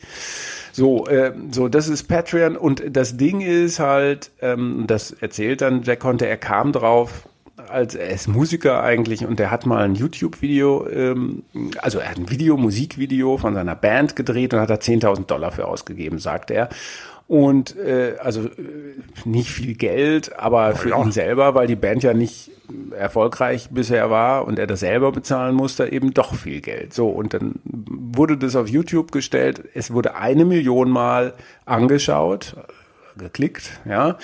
[0.73, 5.83] So, äh, so, das ist Patreon und das Ding ist halt, ähm, das erzählt dann
[5.83, 7.29] Jack Conte, er kam drauf,
[7.69, 11.43] als er ist Musiker eigentlich und der hat mal ein YouTube-Video, ähm,
[11.79, 15.53] also er hat ein Video, Musikvideo von seiner Band gedreht und hat da 10.000 Dollar
[15.53, 16.69] für ausgegeben, sagt er.
[17.31, 18.51] Und äh, also äh,
[19.25, 22.51] nicht viel Geld, aber für ihn selber, weil die Band ja nicht
[22.91, 26.93] erfolgreich bisher war und er das selber bezahlen musste, eben doch viel Geld.
[26.93, 29.63] So, und dann wurde das auf YouTube gestellt.
[29.75, 31.35] Es wurde eine Million Mal
[31.67, 32.57] angeschaut,
[33.17, 34.19] geklickt, ja.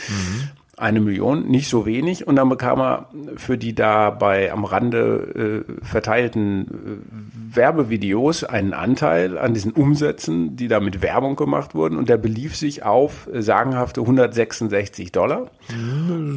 [0.78, 2.26] Eine Million, nicht so wenig.
[2.26, 9.38] Und dann bekam er für die dabei am Rande äh, verteilten äh, Werbevideos einen Anteil
[9.38, 11.96] an diesen Umsätzen, die da mit Werbung gemacht wurden.
[11.96, 15.50] Und der belief sich auf äh, sagenhafte 166 Dollar.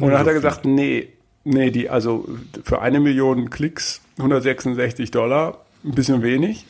[0.00, 1.08] dann hat er gesagt, nee,
[1.44, 2.26] nee, die, also
[2.62, 6.64] für eine Million Klicks 166 Dollar, ein bisschen wenig.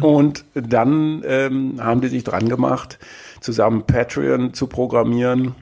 [0.00, 2.98] Und dann ähm, haben die sich dran gemacht,
[3.40, 5.54] zusammen Patreon zu programmieren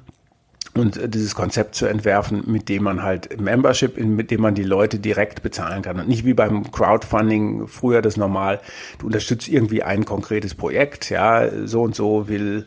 [0.75, 4.63] und äh, dieses Konzept zu entwerfen, mit dem man halt Membership, mit dem man die
[4.63, 5.99] Leute direkt bezahlen kann.
[5.99, 8.61] Und nicht wie beim Crowdfunding früher das normal,
[8.99, 12.67] du unterstützt irgendwie ein konkretes Projekt, ja, so und so will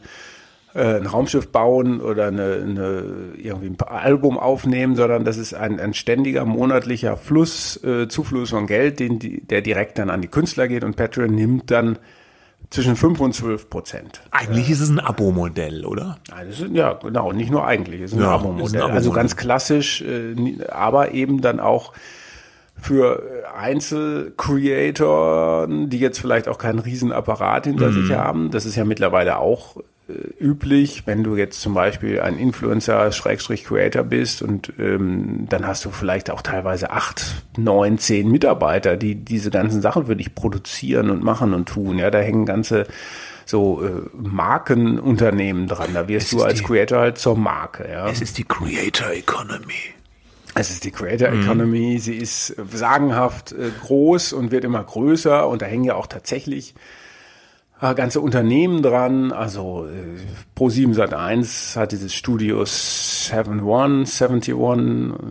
[0.73, 3.03] äh, ein Raumschiff bauen oder eine, eine,
[3.37, 8.67] irgendwie ein Album aufnehmen, sondern das ist ein, ein ständiger monatlicher Fluss, äh, Zufluss von
[8.67, 11.99] Geld, den der direkt dann an die Künstler geht und Patreon nimmt dann
[12.73, 14.21] zwischen 5 und 12 Prozent.
[14.31, 16.17] Eigentlich ist es ein Abo-Modell, oder?
[16.31, 18.65] Nein, ist, ja, genau, nicht nur eigentlich, es ist ein Ja, Abo-Modell.
[18.81, 18.91] Abo-Modell.
[18.95, 20.35] also ganz klassisch, äh,
[20.69, 21.93] aber eben dann auch
[22.81, 23.21] für
[24.43, 27.93] Einzelcreator, die jetzt vielleicht auch keinen Riesenapparat hinter Mhm.
[28.07, 28.51] sich haben.
[28.51, 29.81] Das ist ja mittlerweile auch äh,
[30.39, 35.85] üblich, wenn du jetzt zum Beispiel ein Influencer Schrägstrich Creator bist und ähm, dann hast
[35.85, 41.09] du vielleicht auch teilweise acht, neun, zehn Mitarbeiter, die diese ganzen Sachen für dich produzieren
[41.09, 41.99] und machen und tun.
[41.99, 42.85] Ja, da hängen ganze
[43.45, 43.91] so äh,
[44.73, 45.93] Markenunternehmen dran.
[45.93, 47.87] Da wirst Es du als die- Creator halt zur Marke.
[47.89, 48.07] Ja.
[48.09, 49.73] Es ist die Creator Economy.
[50.55, 55.47] Es ist die Creator Economy, sie ist äh, sagenhaft äh, groß und wird immer größer
[55.47, 56.79] und da hängen ja auch tatsächlich äh,
[57.91, 59.33] ganze Unternehmen dran.
[59.33, 64.55] Also äh, Pro7 Sat1 hat dieses Studio 71, 71,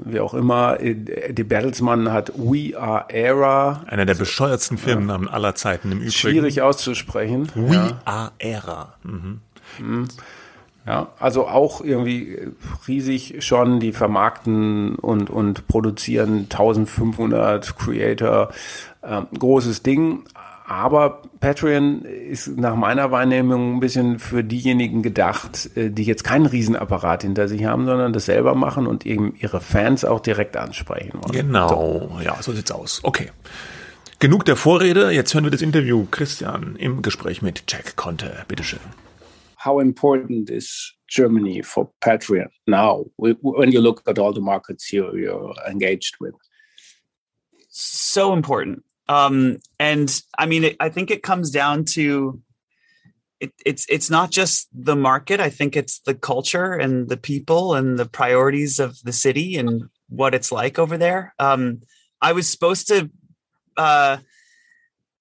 [0.04, 0.78] wie auch immer.
[0.80, 3.84] Äh, Die Bertelsmann hat We Are Era.
[3.86, 6.12] Einer der bescheuertsten Firmennamen aller Zeiten im Übrigen.
[6.12, 7.48] Schwierig auszusprechen.
[7.54, 8.00] We Ja.
[8.04, 8.92] are Era.
[9.04, 9.40] Mhm.
[10.84, 12.50] Ja, also auch irgendwie äh,
[12.88, 18.50] riesig schon, die vermarkten und, und produzieren 1500 Creator,
[19.04, 20.24] ähm, großes Ding.
[20.72, 26.46] Aber Patreon ist nach meiner Wahrnehmung ein bisschen für diejenigen gedacht, äh, die jetzt keinen
[26.46, 31.20] Riesenapparat hinter sich haben, sondern das selber machen und eben ihre Fans auch direkt ansprechen
[31.22, 31.32] wollen.
[31.32, 33.00] Genau, ja, so sieht's aus.
[33.02, 33.30] Okay.
[34.18, 36.06] Genug der Vorrede, jetzt hören wir das Interview.
[36.10, 38.44] Christian im Gespräch mit Jack Conte.
[38.48, 38.80] Bitteschön.
[39.62, 44.90] how important is Germany for Patreon now wh- when you look at all the markets
[44.90, 46.34] you're engaged with?
[47.68, 48.82] so important.
[49.12, 52.40] Um, and I mean, it, I think it comes down to
[53.40, 55.38] it, it's it's not just the market.
[55.38, 59.82] I think it's the culture and the people and the priorities of the city and
[60.08, 61.34] what it's like over there.
[61.38, 61.82] Um,
[62.22, 63.10] I was supposed to
[63.76, 64.16] uh,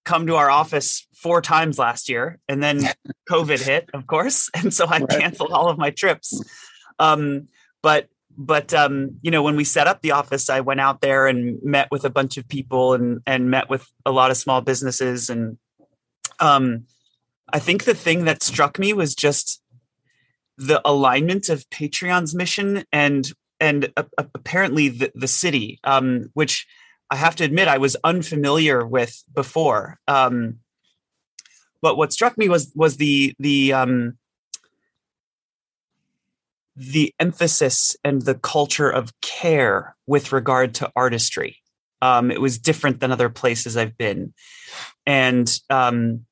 [0.05, 2.87] come to our office four times last year, and then
[3.29, 6.41] COVID hit, of course, and so I canceled all of my trips.
[6.97, 7.49] Um,
[7.81, 11.27] but but um, you know, when we set up the office, I went out there
[11.27, 14.61] and met with a bunch of people and and met with a lot of small
[14.61, 15.57] businesses, and
[16.39, 16.85] um,
[17.51, 19.61] I think the thing that struck me was just
[20.57, 26.67] the alignment of Patreon's mission and and uh, apparently the, the city, um, which
[27.09, 29.99] I have to admit I was unfamiliar with before.
[30.07, 30.59] Um,
[31.81, 34.17] but what struck me was was the the um,
[36.81, 41.57] the emphasis and the culture of care with regard to artistry.
[42.01, 44.33] Um, it was different than other places I've been,
[45.05, 46.25] and um,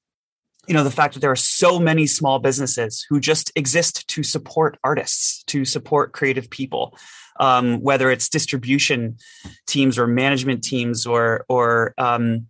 [0.68, 4.24] you know the fact that there are so many small businesses who just exist to
[4.24, 6.98] support artists, to support creative people,
[7.40, 9.18] um, whether it's distribution
[9.68, 12.48] teams or management teams or or um,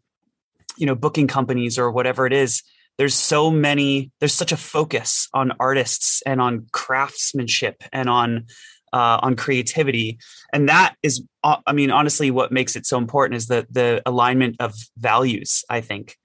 [0.78, 2.64] you know booking companies or whatever it is
[3.00, 8.46] there's so many there's such a focus on artists and on craftsmanship and on
[8.92, 10.18] uh, on creativity.
[10.52, 14.04] And that is uh, i mean honestly what makes it so important is the the
[14.06, 16.18] alignment of values i think.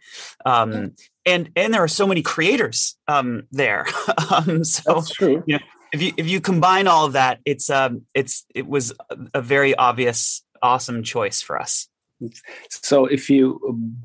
[0.44, 3.86] Um, and and there are so many creators um, there.
[4.30, 5.44] Um, so That's true.
[5.46, 8.92] you know if you if you combine all of that it's um it's it was
[9.32, 11.88] a very obvious awesome choice for us.
[12.70, 13.60] So if you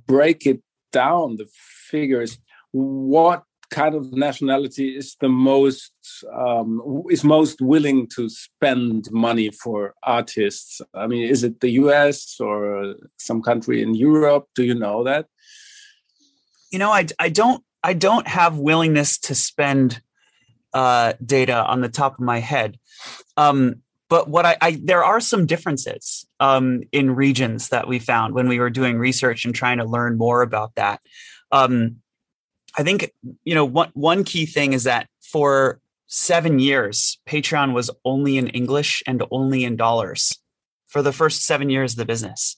[0.05, 1.47] break it down the
[1.89, 2.37] figures
[2.71, 5.91] what kind of nationality is the most
[6.33, 10.81] um, is most willing to spend money for artists?
[10.93, 12.37] I mean, is it the U.S.
[12.39, 14.47] or some country in Europe?
[14.55, 15.27] Do you know that?
[16.71, 20.01] You know, I I don't I don't have willingness to spend
[20.73, 22.77] uh, data on the top of my head.
[23.37, 28.33] Um, but what I, I, there are some differences um, in regions that we found
[28.33, 30.99] when we were doing research and trying to learn more about that.
[31.51, 31.97] Um,
[32.77, 33.11] I think
[33.43, 38.47] you know one one key thing is that for seven years, Patreon was only in
[38.49, 40.37] English and only in dollars
[40.87, 42.55] for the first seven years of the business,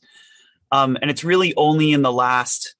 [0.71, 2.76] um, and it's really only in the last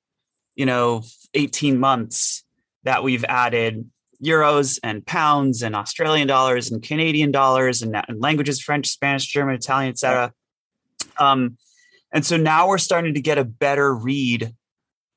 [0.56, 2.44] you know eighteen months
[2.84, 3.90] that we've added
[4.24, 9.56] euros and pounds and Australian dollars and Canadian dollars and, and languages French, Spanish, German,
[9.56, 10.32] Italian, etc.
[11.18, 11.58] Um,
[12.14, 14.54] and so now we're starting to get a better read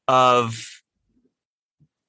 [0.09, 0.73] of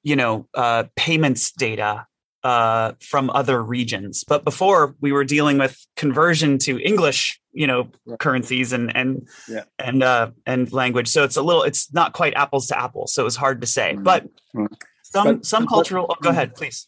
[0.06, 2.06] you know uh, payments data
[2.44, 4.22] uh, from other regions.
[4.22, 8.18] But before we were dealing with conversion to English, you know, right.
[8.20, 9.64] currencies and and yeah.
[9.80, 11.08] and uh, and language.
[11.08, 13.14] So it's a little, it's not quite apples to apples.
[13.14, 13.94] So it was hard to say.
[13.94, 14.04] Mm-hmm.
[14.04, 14.66] But mm-hmm.
[15.02, 16.06] some but, some cultural.
[16.06, 16.86] But, oh, go ahead, please.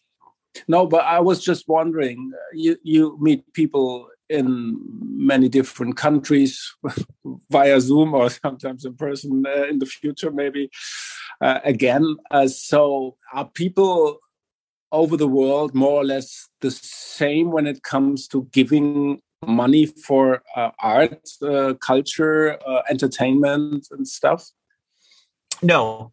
[0.68, 2.30] No, but I was just wondering.
[2.52, 6.74] You you meet people in many different countries
[7.50, 10.70] via Zoom or sometimes in person uh, in the future, maybe
[11.40, 12.16] uh, again.
[12.30, 14.18] Uh, so are people
[14.92, 20.42] over the world more or less the same when it comes to giving money for
[20.56, 24.50] uh, art, uh, culture, uh, entertainment, and stuff?
[25.62, 26.12] No,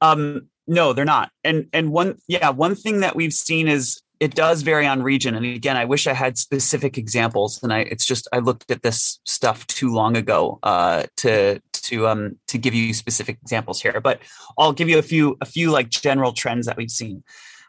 [0.00, 1.30] um, no, they're not.
[1.42, 5.34] And and one, yeah, one thing that we've seen is it does vary on region
[5.34, 8.82] and again i wish i had specific examples and i it's just i looked at
[8.82, 14.00] this stuff too long ago uh, to to um to give you specific examples here
[14.00, 14.20] but
[14.58, 17.22] i'll give you a few a few like general trends that we've seen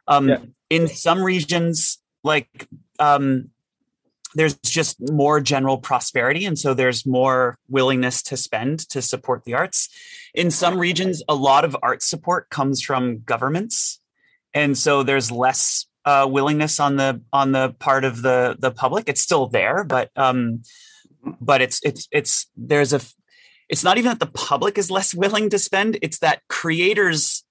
[0.08, 0.38] um yeah.
[0.70, 2.68] in some regions like
[3.00, 3.50] um
[4.36, 9.54] there's just more general prosperity and so there's more willingness to spend to support the
[9.54, 9.90] arts
[10.34, 14.00] in some regions a lot of art support comes from governments
[14.54, 19.10] and so there's less uh, willingness on the on the part of the the public.
[19.10, 20.62] It's still there, but um,
[21.41, 23.02] but it's it's it's there's a
[23.70, 25.98] it's not even that the public is less willing to spend.
[26.02, 27.44] It's that creators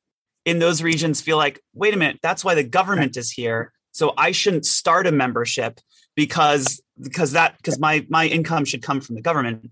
[0.45, 3.73] in those regions feel like, wait a minute, that's why the government is here.
[3.93, 5.81] So I shouldn't start a membership
[6.15, 9.71] because because that because my my income should come from the government.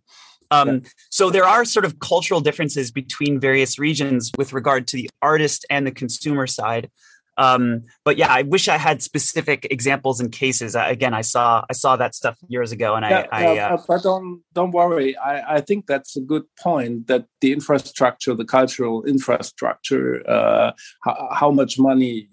[0.51, 5.09] Um, so there are sort of cultural differences between various regions with regard to the
[5.23, 6.91] artist and the consumer side.
[7.39, 10.77] Um, but yeah, I wish I had specific examples and cases.
[10.77, 13.47] Uh, again, I saw I saw that stuff years ago, and yeah, I.
[13.47, 15.17] I uh, but don't don't worry.
[15.17, 17.07] I, I think that's a good point.
[17.07, 22.29] That the infrastructure, the cultural infrastructure, uh, how, how much money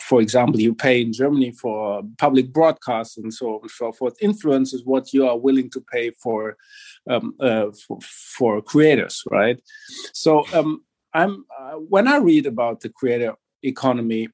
[0.00, 4.14] for example, you pay in Germany for public broadcasts and so on and so forth,
[4.20, 6.56] influences what you are willing to pay for
[7.08, 9.60] um, uh, for, for, creators, right?
[10.12, 14.28] So um, I'm uh, when I read about the creator economy,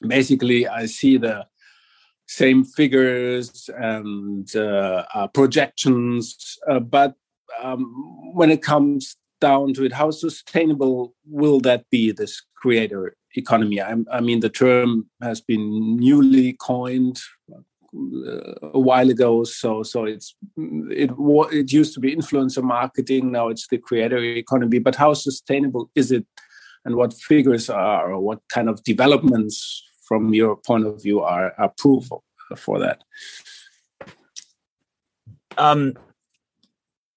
[0.00, 1.46] basically I see the
[2.26, 7.14] same figures and uh, uh, projections, uh, but
[7.62, 7.84] um,
[8.34, 12.12] when it comes down to it, how sustainable will that be?
[12.12, 13.80] This creator economy.
[13.80, 17.20] I, I mean, the term has been newly coined
[17.52, 19.44] uh, a while ago.
[19.44, 21.10] So, so it's it
[21.52, 23.32] it used to be influencer marketing.
[23.32, 24.78] Now it's the creator economy.
[24.78, 26.26] But how sustainable is it?
[26.86, 31.52] And what figures are, or what kind of developments from your point of view are,
[31.58, 32.08] are proof
[32.56, 33.02] for that?
[35.58, 35.94] Um,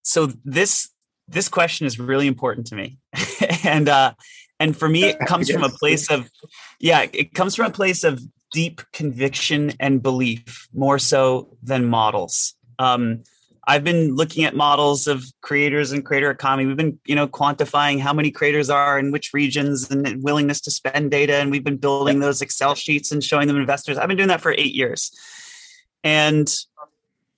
[0.01, 0.89] so this
[1.27, 2.97] this question is really important to me,
[3.63, 4.13] and uh,
[4.59, 6.31] and for me, it comes from a place of
[6.79, 8.19] yeah, it comes from a place of
[8.51, 12.55] deep conviction and belief more so than models.
[12.79, 13.23] Um,
[13.67, 16.65] I've been looking at models of creators and creator economy.
[16.65, 20.71] We've been, you know, quantifying how many creators are in which regions and willingness to
[20.71, 21.35] spend data.
[21.35, 23.97] And we've been building those Excel sheets and showing them investors.
[23.97, 25.11] I've been doing that for eight years.
[26.03, 26.49] And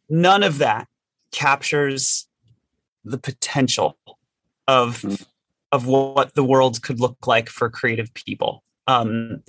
[0.09, 0.87] none of that
[1.31, 2.27] captures
[3.03, 3.97] the potential
[4.67, 5.25] of mm.
[5.71, 8.63] of what the world could look like for creative people.
[8.87, 9.43] Um,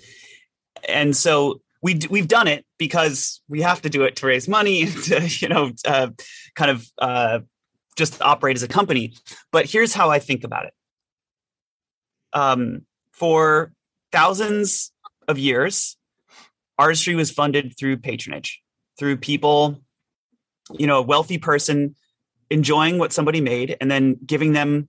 [0.88, 4.82] and so we we've done it because we have to do it to raise money
[4.86, 6.08] and to you know uh,
[6.54, 7.40] kind of uh,
[7.96, 9.14] just operate as a company.
[9.50, 10.74] But here's how I think about it.
[12.32, 13.72] Um, for
[14.10, 14.92] thousands
[15.28, 15.96] of years,
[16.78, 18.62] artistry was funded through patronage,
[18.98, 19.78] through people,
[20.78, 21.94] you know, a wealthy person
[22.48, 24.88] enjoying what somebody made and then giving them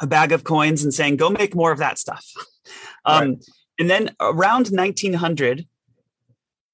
[0.00, 2.24] a bag of coins and saying, "Go make more of that stuff."
[3.04, 3.44] Um, right.
[3.78, 5.66] And then around 1900,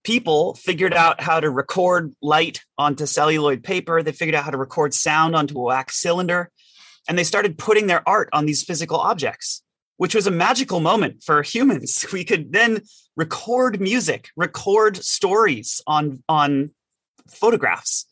[0.05, 4.03] people figured out how to record light onto celluloid paper.
[4.03, 6.51] They figured out how to record sound onto a wax cylinder.
[7.09, 9.63] And they started putting their art on these physical objects,
[9.97, 12.07] which was a magical moment for humans.
[12.13, 12.83] We could then
[13.17, 16.71] record music, record stories on, on
[17.29, 18.07] photographs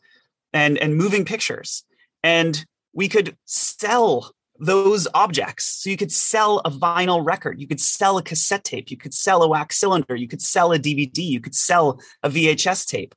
[0.53, 1.85] and, and moving pictures.
[2.23, 5.83] And we could sell those objects.
[5.83, 9.15] So you could sell a vinyl record, you could sell a cassette tape, you could
[9.15, 13.15] sell a wax cylinder, you could sell a DVD, you could sell a VHS tape.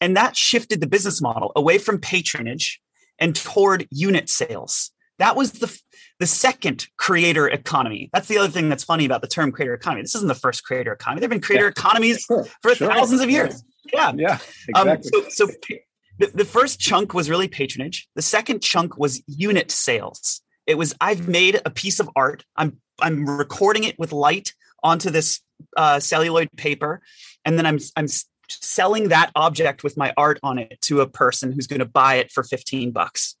[0.00, 2.80] And that shifted the business model away from patronage
[3.18, 4.90] and toward unit sales.
[5.18, 5.80] That was the
[6.18, 8.10] the second creator economy.
[8.12, 10.02] That's the other thing that's funny about the term creator economy.
[10.02, 11.20] This isn't the first creator economy.
[11.20, 11.70] There've been creator yeah.
[11.70, 12.46] economies sure.
[12.62, 12.88] for sure.
[12.88, 13.64] thousands of years.
[13.92, 15.20] Yeah, yeah, exactly.
[15.20, 15.52] Um, so, so
[16.18, 18.08] the, the first chunk was really patronage.
[18.14, 20.42] The second chunk was unit sales.
[20.70, 22.44] It was I've made a piece of art.
[22.56, 24.54] I'm I'm recording it with light
[24.84, 25.40] onto this
[25.76, 27.02] uh, celluloid paper,
[27.44, 28.06] and then I'm I'm
[28.48, 32.16] selling that object with my art on it to a person who's going to buy
[32.16, 33.36] it for 15 bucks.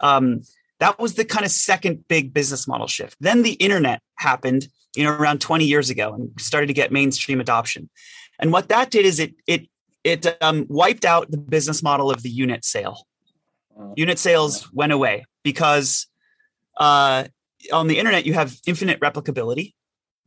[0.00, 0.42] Um,
[0.78, 3.16] that was the kind of second big business model shift.
[3.20, 7.40] Then the internet happened, you know, around 20 years ago and started to get mainstream
[7.40, 7.90] adoption.
[8.38, 9.66] And what that did is it it
[10.04, 13.06] it um, wiped out the business model of the unit sale.
[13.78, 16.06] Uh, unit sales went away because
[16.78, 17.24] uh,
[17.72, 19.74] on the internet, you have infinite replicability,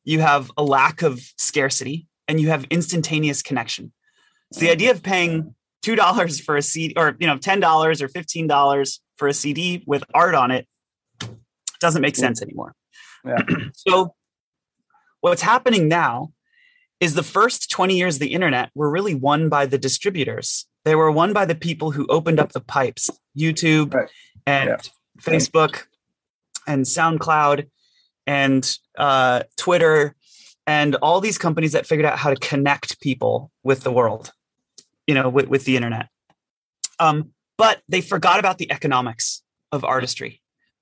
[0.03, 3.91] you have a lack of scarcity, and you have instantaneous connection.
[4.53, 8.01] So the idea of paying two dollars for a CD, or you know, ten dollars
[8.01, 10.67] or fifteen dollars for a CD with art on it,
[11.79, 12.75] doesn't make sense anymore.
[13.25, 13.37] Yeah.
[13.73, 14.13] so
[15.21, 16.33] what's happening now
[16.99, 20.67] is the first 20 years of the internet were really won by the distributors.
[20.85, 24.09] They were won by the people who opened up the pipes, YouTube right.
[24.45, 24.77] and yeah.
[25.19, 25.83] Facebook
[26.73, 27.67] and SoundCloud
[28.27, 30.15] and uh, Twitter
[30.67, 34.31] and all these companies that figured out how to connect people with the world,
[35.07, 36.07] you know, with, with the internet.
[36.99, 40.41] Um, but they forgot about the economics of artistry.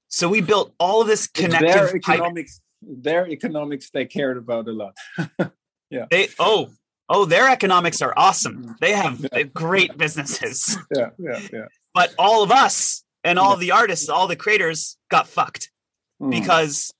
[0.09, 2.61] So we built all of this connective their economics.
[2.81, 4.95] Their economics they cared about a lot.
[5.89, 6.05] yeah.
[6.09, 6.69] They oh
[7.09, 8.63] oh their economics are awesome.
[8.63, 8.77] Mm.
[8.79, 9.43] They have yeah.
[9.43, 10.77] great businesses.
[10.95, 11.65] Yeah, yeah, yeah.
[11.93, 13.59] But all of us and all yeah.
[13.59, 15.69] the artists, all the creators got fucked
[16.21, 16.31] mm.
[16.31, 16.93] because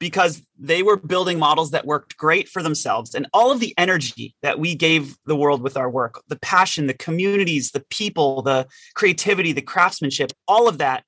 [0.00, 4.34] because they were building models that worked great for themselves and all of the energy
[4.42, 8.66] that we gave the world with our work the passion the communities the people the
[8.94, 11.04] creativity the craftsmanship all of that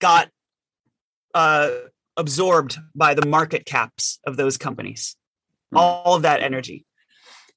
[0.00, 0.28] got
[1.34, 1.70] uh,
[2.16, 5.16] absorbed by the market caps of those companies
[5.74, 5.78] mm.
[5.78, 6.84] all of that energy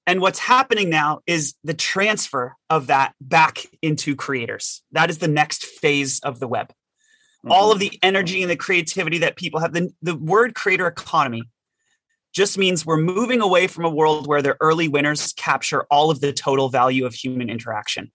[0.07, 4.83] and what's happening now is the transfer of that back into creators.
[4.91, 6.71] That is the next phase of the web.
[7.45, 7.51] Mm-hmm.
[7.51, 9.71] All of the energy and the creativity that people have.
[9.71, 11.43] The, the word creator economy
[12.33, 16.21] just means we're moving away from a world where the early winners capture all of
[16.21, 18.11] the total value of human interaction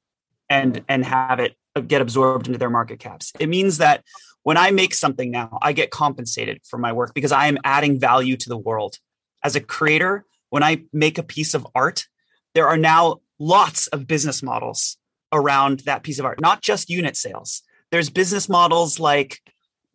[0.48, 3.32] and and have it get absorbed into their market caps.
[3.38, 4.02] It means that
[4.42, 8.00] when I make something now, I get compensated for my work because I am adding
[8.00, 8.98] value to the world.
[9.44, 12.06] As a creator, when I make a piece of art,
[12.54, 14.96] there are now lots of business models
[15.32, 17.62] around that piece of art, not just unit sales.
[17.90, 19.40] There's business models like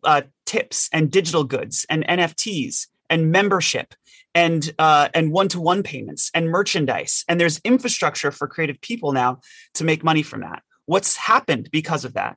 [0.04, 3.94] uh, tips and digital goods and NFTs and membership
[4.34, 7.24] and uh, and one-to-one payments and merchandise.
[7.28, 9.40] And there's infrastructure for creative people now
[9.74, 10.62] to make money from that.
[10.84, 12.36] What's happened because of that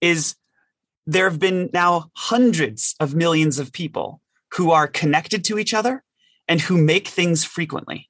[0.00, 0.36] is
[1.06, 4.20] there have been now hundreds of millions of people
[4.52, 6.04] who are connected to each other
[6.46, 8.08] and who make things frequently.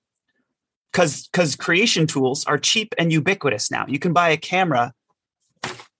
[0.93, 3.85] Because because creation tools are cheap and ubiquitous now.
[3.87, 4.93] You can buy a camera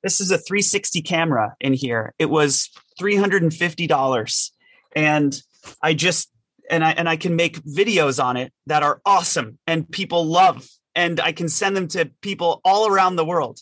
[0.03, 2.69] this is a 360 camera in here it was
[3.01, 4.51] $350
[4.95, 5.43] and
[5.83, 6.31] i just
[6.71, 10.69] and I and I can make videos on it that are awesome and people love
[10.95, 13.61] and I can send them to people all around the world.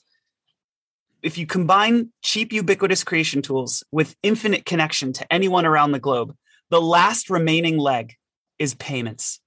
[1.22, 6.34] If you combine cheap ubiquitous creation tools with infinite connection to anyone around the globe,
[6.70, 8.14] the last remaining leg
[8.58, 9.40] is payments.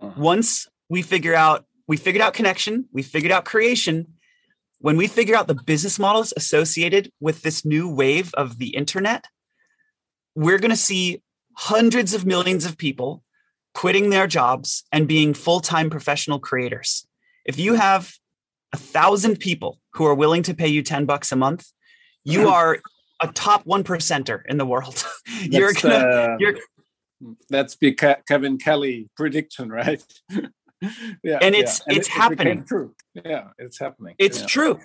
[0.00, 0.20] Uh-huh.
[0.20, 4.14] Once we figure out we figured out connection, we figured out creation,
[4.86, 9.24] when we figure out the business models associated with this new wave of the internet,
[10.36, 11.20] we're going to see
[11.54, 13.24] hundreds of millions of people
[13.74, 17.04] quitting their jobs and being full-time professional creators.
[17.44, 18.12] If you have
[18.72, 21.66] a thousand people who are willing to pay you 10 bucks a month,
[22.22, 22.78] you are
[23.20, 25.04] a top one percenter in the world.
[25.42, 26.58] you're gonna uh, you're
[27.48, 30.00] that's be Kevin Kelly prediction, right?
[31.22, 31.84] yeah, and it's yeah.
[31.88, 32.58] and it's it, happening.
[32.58, 32.94] It true.
[33.14, 34.14] Yeah, it's happening.
[34.18, 34.46] It's yeah.
[34.46, 34.80] true.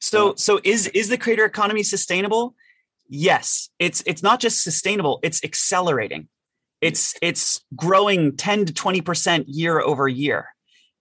[0.00, 2.54] So so is is the creator economy sustainable?
[3.08, 6.28] yes it's it's not just sustainable it's accelerating
[6.80, 10.48] it's it's growing 10 to 20% year over year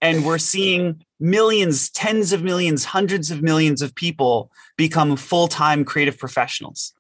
[0.02, 6.18] and we're seeing millions tens of millions hundreds of millions of people become full-time creative
[6.18, 6.94] professionals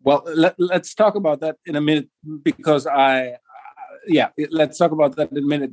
[0.00, 2.08] well let, us talk about that in a minute
[2.42, 3.34] because i
[4.06, 5.72] yeah, let's talk about that in a minute.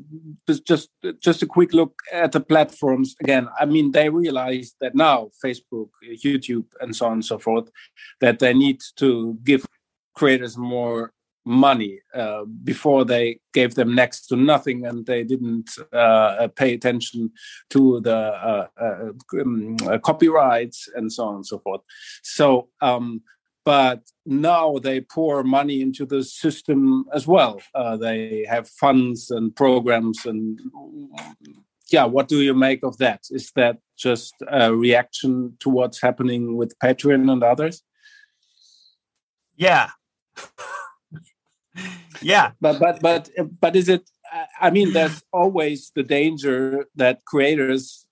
[0.66, 3.48] Just just a quick look at the platforms again.
[3.60, 5.90] I mean, they realize that now Facebook,
[6.24, 7.70] YouTube, and so on and so forth,
[8.20, 9.66] that they need to give
[10.16, 11.14] creators more
[11.46, 12.00] money.
[12.14, 17.32] Uh, before they gave them next to nothing, and they didn't uh, pay attention
[17.70, 21.82] to the uh, uh um, copyrights and so on and so forth.
[22.24, 23.22] So um,
[23.64, 27.62] but now they pour money into the system as well.
[27.76, 30.60] Uh, they have funds and programs, and
[31.92, 33.22] yeah, what do you make of that?
[33.30, 37.84] Is that just a reaction to what's happening with Patreon and others?
[39.56, 39.90] Yeah,
[42.22, 44.10] yeah, but but but but is it?
[44.60, 48.08] I mean, there's always the danger that creators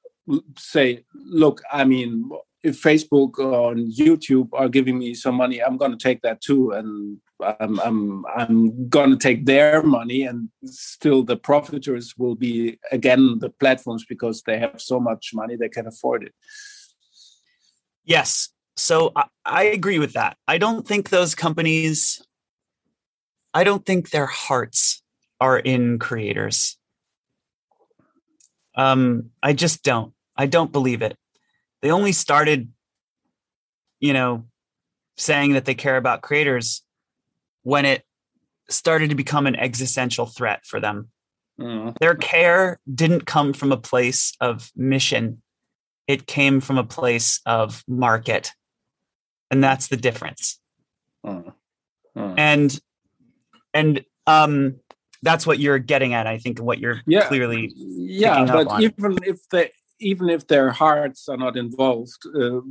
[0.58, 2.30] say, "Look, I mean,
[2.64, 6.72] if Facebook or YouTube are giving me some money, I'm going to take that too,
[6.72, 12.78] and I'm I'm I'm going to take their money, and still the profiteers will be
[12.92, 16.34] again the platforms because they have so much money they can afford it.
[18.04, 20.38] Yes, so I, I agree with that.
[20.48, 22.22] I don't think those companies.
[23.54, 25.02] I don't think their hearts
[25.40, 26.78] are in creators.
[28.76, 30.14] Um, I just don't.
[30.36, 31.18] I don't believe it
[31.82, 32.72] they only started
[34.00, 34.46] you know
[35.18, 36.84] saying that they care about creators
[37.64, 38.04] when it
[38.70, 41.10] started to become an existential threat for them
[41.60, 41.96] mm.
[42.00, 45.42] their care didn't come from a place of mission
[46.08, 48.52] it came from a place of market
[49.52, 50.60] and that's the difference
[51.26, 51.54] mm.
[52.16, 52.34] Mm.
[52.38, 52.80] and
[53.74, 54.76] and um
[55.22, 57.28] that's what you're getting at i think what you're yeah.
[57.28, 62.62] clearly yeah but even if they even if their hearts are not involved, uh,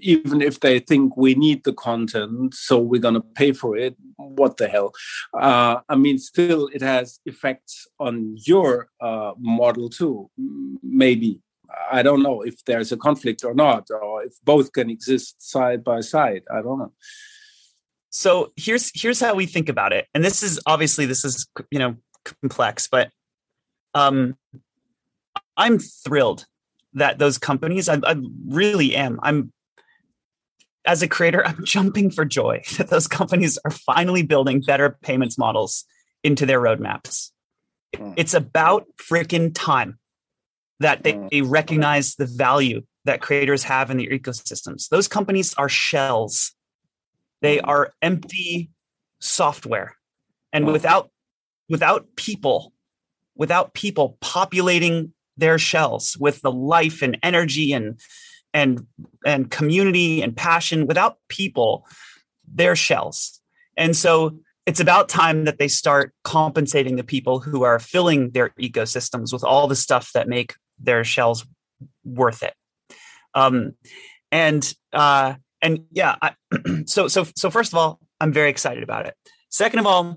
[0.00, 3.96] even if they think we need the content, so we're going to pay for it,
[4.16, 4.92] what the hell?
[5.38, 10.30] Uh, I mean, still, it has effects on your uh, model too.
[10.82, 11.40] Maybe.
[11.90, 15.82] I don't know if there's a conflict or not, or if both can exist side
[15.82, 16.42] by side.
[16.50, 16.92] I don't know.
[18.10, 21.80] So here's here's how we think about it, and this is obviously this is you
[21.80, 21.96] know
[22.40, 23.10] complex, but
[23.92, 24.36] um,
[25.56, 26.46] I'm thrilled
[26.94, 28.16] that those companies, I, I
[28.46, 29.18] really am.
[29.22, 29.52] I'm
[30.86, 35.38] as a creator, I'm jumping for joy that those companies are finally building better payments
[35.38, 35.84] models
[36.22, 37.30] into their roadmaps.
[37.96, 38.12] Hmm.
[38.16, 39.98] It's about freaking time
[40.80, 41.50] that they, they hmm.
[41.50, 44.88] recognize the value that creators have in their ecosystems.
[44.88, 46.52] Those companies are shells.
[47.42, 47.68] They hmm.
[47.68, 48.70] are empty
[49.20, 49.96] software.
[50.52, 51.10] And without
[51.68, 52.72] without people,
[53.34, 58.00] without people populating their shells with the life and energy and
[58.52, 58.86] and
[59.26, 61.86] and community and passion, without people,
[62.46, 63.40] their shells.
[63.76, 68.50] And so it's about time that they start compensating the people who are filling their
[68.50, 71.44] ecosystems with all the stuff that make their shells
[72.04, 72.54] worth it.
[73.34, 73.72] Um,
[74.30, 76.34] and uh, and yeah, I,
[76.86, 79.14] so so so first of all, I'm very excited about it.
[79.50, 80.16] Second of all,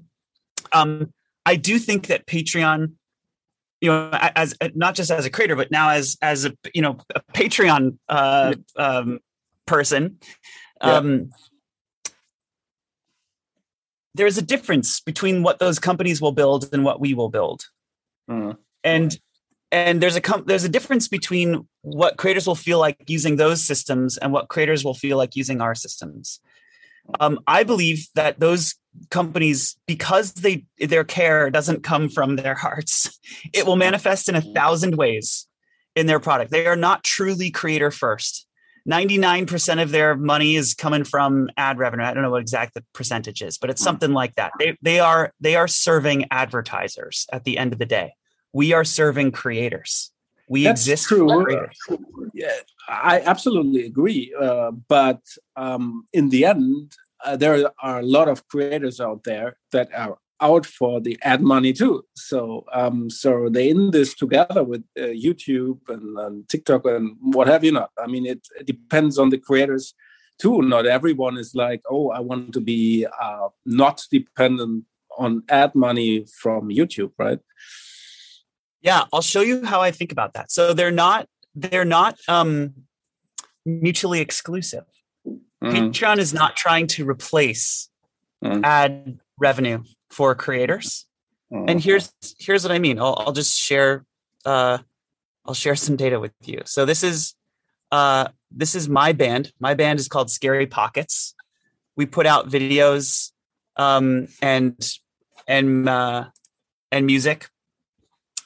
[0.74, 1.14] um,
[1.46, 2.94] I do think that Patreon,
[3.82, 6.98] you know, as not just as a creator, but now as as a you know
[7.14, 9.20] a Patreon uh, um,
[9.66, 10.20] person,
[10.82, 11.30] um,
[12.06, 12.12] yeah.
[14.16, 17.66] there is a difference between what those companies will build and what we will build,
[18.30, 18.58] mm.
[18.84, 19.20] and
[19.72, 23.64] and there's a com- there's a difference between what creators will feel like using those
[23.64, 26.40] systems and what creators will feel like using our systems.
[27.20, 28.76] Um, I believe that those
[29.10, 33.20] companies, because they their care doesn't come from their hearts,
[33.54, 35.48] it will manifest in a thousand ways
[35.96, 36.52] in their product.
[36.52, 38.46] They are not truly creator first.
[38.90, 42.06] 99% of their money is coming from ad revenue.
[42.06, 43.86] I don't know what exact the percentage is, but it's hmm.
[43.86, 44.54] something like that.
[44.60, 48.14] They, they are they are serving advertisers at the end of the day
[48.58, 50.12] we are serving creators.
[50.50, 51.68] We That's exist true.
[52.34, 52.48] Yeah,
[52.88, 54.34] I absolutely agree.
[54.40, 55.22] Uh, but
[55.56, 56.94] um, in the end,
[57.26, 61.42] uh, there are a lot of creators out there that are out for the ad
[61.42, 62.04] money too.
[62.16, 67.48] So, um, so they in this together with uh, YouTube and, and, TikTok and what
[67.48, 67.90] have you not.
[67.98, 69.94] I mean, it, it, depends on the creators
[70.40, 70.62] too.
[70.62, 74.86] Not everyone is like, oh, I want to be uh, not dependent
[75.18, 77.40] on ad money from YouTube, right?
[78.82, 80.52] Yeah, I'll show you how I think about that.
[80.52, 82.74] So they're not they're not um,
[83.66, 84.86] mutually exclusive.
[85.64, 85.76] Mm-hmm.
[85.76, 87.90] Patreon is not trying to replace
[88.44, 88.64] mm-hmm.
[88.64, 91.06] ad revenue for creators.
[91.52, 91.70] Mm-hmm.
[91.70, 93.00] And here's here's what I mean.
[93.00, 94.06] I'll, I'll just share
[94.46, 94.80] uh,
[95.46, 96.62] I'll share some data with you.
[96.66, 97.36] So this is
[97.92, 99.52] uh, this is my band.
[99.60, 101.36] My band is called Scary Pockets.
[101.96, 103.32] We put out videos
[103.78, 104.76] um, and
[105.48, 106.26] and uh,
[106.92, 107.50] and music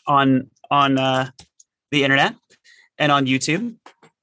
[0.08, 1.32] on on uh,
[1.90, 2.36] the internet
[2.98, 3.76] and on YouTube.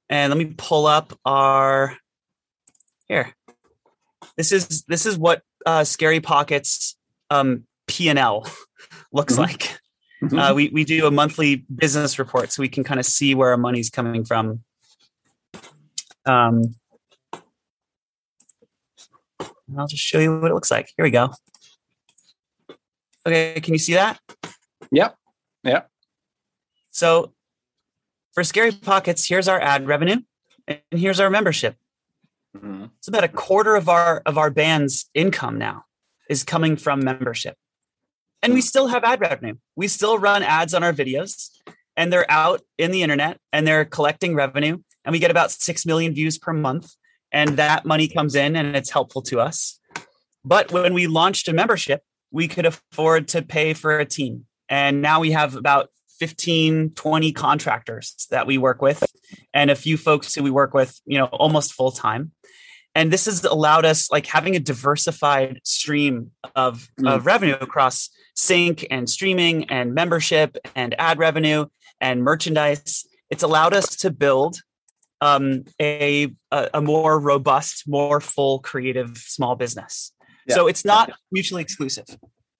[0.09, 1.95] And let me pull up our
[3.09, 3.35] here.
[4.37, 6.95] This is this is what uh, Scary Pockets
[7.29, 8.47] um, P and L
[9.11, 9.41] looks mm-hmm.
[9.41, 9.79] like.
[10.23, 10.39] Mm-hmm.
[10.39, 13.51] Uh, we we do a monthly business report, so we can kind of see where
[13.51, 14.63] our money's coming from.
[16.25, 16.75] Um,
[19.77, 20.91] I'll just show you what it looks like.
[20.95, 21.29] Here we go.
[23.25, 24.19] Okay, can you see that?
[24.91, 25.15] Yep.
[25.63, 25.89] yep
[26.91, 27.33] So
[28.33, 30.17] for Scary Pockets, here's our ad revenue,
[30.67, 31.75] and here's our membership.
[32.57, 32.85] Mm-hmm.
[32.97, 35.85] It's about a quarter of our of our band's income now
[36.29, 37.55] is coming from membership.
[38.41, 39.55] And we still have ad revenue.
[39.75, 41.49] We still run ads on our videos
[41.97, 45.85] and they're out in the internet and they're collecting revenue and we get about 6
[45.85, 46.93] million views per month
[47.31, 49.79] and that money comes in and it's helpful to us.
[50.45, 55.01] But when we launched a membership, we could afford to pay for a team and
[55.01, 55.89] now we have about
[56.19, 59.03] 15, 20 contractors that we work with
[59.53, 62.31] and a few folks who we work with, you know, almost full time.
[62.99, 67.09] And this has allowed us like having a diversified stream of, mm.
[67.09, 71.67] of revenue across sync and streaming and membership and ad revenue
[72.01, 73.05] and merchandise.
[73.29, 74.57] It's allowed us to build
[75.21, 80.11] um, a, a, more robust, more full creative small business.
[80.45, 80.55] Yeah.
[80.55, 82.05] So it's not mutually exclusive.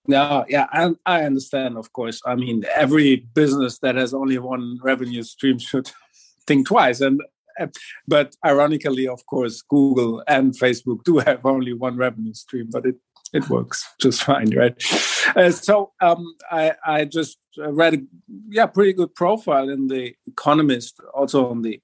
[0.08, 1.78] no, yeah, I, I understand.
[1.78, 5.92] Of course, I mean every business that has only one revenue stream should
[6.48, 7.02] think twice.
[7.02, 7.22] And
[8.08, 12.96] but ironically, of course, Google and Facebook do have only one revenue stream, but it
[13.32, 14.76] it works just fine, right?
[15.36, 18.00] Uh, so um, I I just read a
[18.50, 21.82] yeah pretty good profile in the Economist, also on the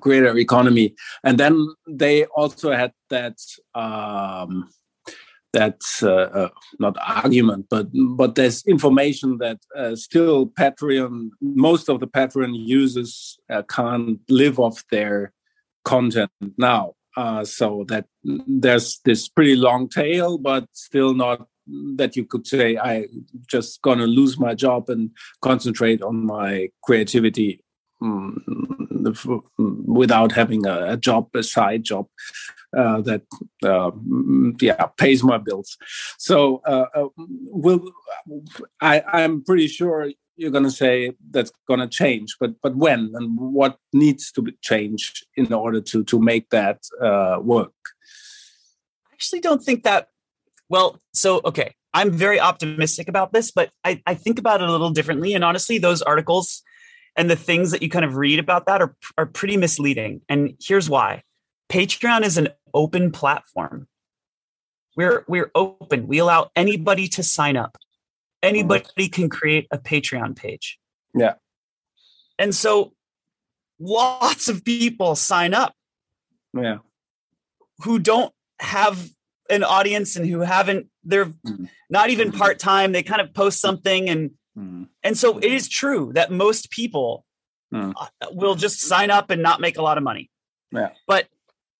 [0.00, 0.94] creator economy,
[1.24, 3.38] and then they also had that.
[3.74, 4.68] Um,
[5.58, 6.48] that uh, uh,
[6.78, 13.38] not argument, but but there's information that uh, still Patreon, most of the Patreon users
[13.50, 15.32] uh, can't live off their
[15.84, 16.94] content now.
[17.16, 18.06] Uh, so that
[18.46, 21.48] there's this pretty long tail, but still not
[21.96, 23.06] that you could say I
[23.48, 25.10] just gonna lose my job and
[25.42, 27.64] concentrate on my creativity
[28.00, 28.87] um,
[29.58, 32.06] without having a, a, job, a side job
[32.76, 33.22] uh, that
[33.62, 33.90] uh,
[34.60, 35.76] yeah pays my bills.
[36.18, 37.92] So uh, uh will
[38.80, 43.12] I, I'm pretty sure you're going to say that's going to change, but but when
[43.14, 47.72] and what needs to change in order to to make that uh, work?
[49.10, 50.08] I actually don't think that.
[50.68, 54.72] Well, so okay, I'm very optimistic about this, but I, I think about it a
[54.72, 55.34] little differently.
[55.34, 56.62] And honestly, those articles
[57.18, 60.22] and the things that you kind of read about that are, are pretty misleading.
[60.28, 61.24] And here's why
[61.68, 63.88] Patreon is an open platform.
[64.96, 66.06] We're, we're open.
[66.06, 67.76] We allow anybody to sign up.
[68.42, 70.78] Anybody can create a Patreon page.
[71.14, 71.34] Yeah.
[72.38, 72.92] And so
[73.80, 75.74] lots of people sign up
[76.54, 76.78] Yeah.
[77.82, 79.10] who don't have
[79.50, 81.68] an audience and who haven't they're Mhm.
[81.88, 84.88] not even part-time they kind of post something and Mm.
[85.04, 87.24] and so it is true that most people
[87.70, 87.90] Hmm.
[88.00, 90.30] uh, will just sign up and not make a lot of money
[90.72, 90.88] Yeah.
[91.06, 91.26] but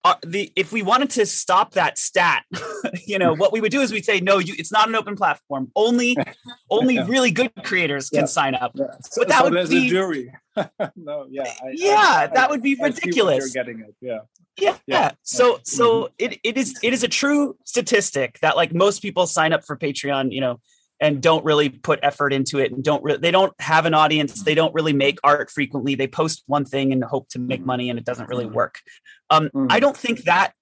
[0.04, 2.44] uh, the if we wanted to stop that stat
[3.06, 5.16] you know what we would do is we'd say no you, it's not an open
[5.16, 6.14] platform only
[6.70, 7.06] only Yeah.
[7.08, 8.26] really good creators can Yeah.
[8.26, 8.84] sign up Yeah.
[9.10, 10.32] So, But that so would there's be- a jury.
[10.96, 11.44] no, yeah.
[11.44, 13.54] I- Yeah, I- that would be I see what ridiculous.
[13.54, 13.94] You're getting it.
[14.00, 14.18] Yeah.
[14.60, 15.10] yeah, Yeah.
[15.22, 19.52] so so it, it is it is a true statistic that like most people sign
[19.54, 20.60] up for patreon you know
[21.00, 24.42] and don't really put effort into it and don't really they don't have an audience
[24.42, 27.88] they don't really make art frequently they post one thing and hope to make money
[27.90, 28.80] and it doesn't really work
[29.30, 29.66] um Mhm.
[29.70, 30.52] i don't think that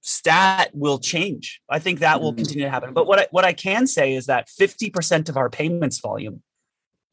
[0.00, 2.38] stat will change i think that will Mhm.
[2.38, 5.50] continue to happen but what I, what I can say is that 50% of our
[5.50, 6.42] payments volume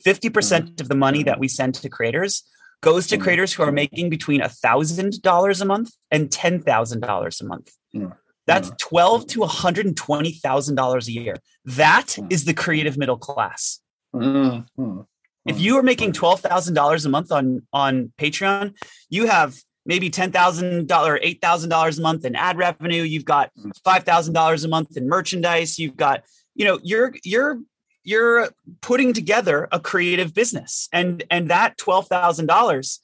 [0.05, 2.43] 50% of the money that we send to creators
[2.81, 3.21] goes to Mhm.
[3.21, 8.15] creators who are making between $1000 a month and $10000 a month Mhm.
[8.45, 11.35] That's twelve to one hundred and twenty thousand dollars a year.
[11.65, 12.45] That Mhm.
[12.45, 13.79] the creative middle class.
[14.13, 15.05] Mm, mm,
[15.45, 18.73] If you are making twelve thousand dollars a month on on Patreon,
[19.09, 23.03] you have maybe ten thousand dollar, eight thousand dollars a month in ad revenue.
[23.03, 23.71] You've got Mhm.
[23.83, 25.79] five thousand dollars a month in merchandise.
[25.79, 26.23] You've got
[26.55, 27.59] you know you're you're
[28.05, 28.49] you're
[28.81, 32.99] putting together a creative business, and and that twelve thousand dollars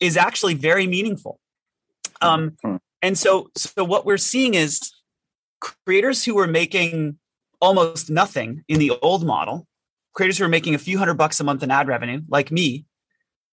[0.00, 1.38] is actually very meaningful.
[2.20, 2.56] Um.
[3.02, 4.92] And so, so what we're seeing is
[5.60, 7.18] creators who were making
[7.60, 9.66] almost nothing in the old model,
[10.14, 12.84] creators who are making a few hundred bucks a month in ad revenue, like me,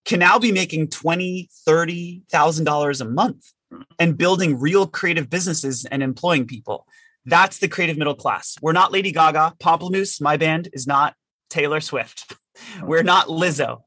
[0.05, 3.51] can now be making twenty, thirty thousand dollars a month
[3.99, 6.85] and building real creative businesses and employing people.
[7.25, 8.55] That's the creative middle class.
[8.61, 9.53] We're not Lady Gaga.
[9.59, 11.13] Pomplamoose, my band, is not
[11.49, 12.33] Taylor Swift.
[12.83, 13.81] We're not Lizzo.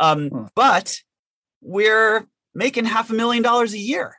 [0.00, 0.44] Um, Hmm.
[0.54, 0.96] but
[1.60, 4.16] we're making half a million dollars a year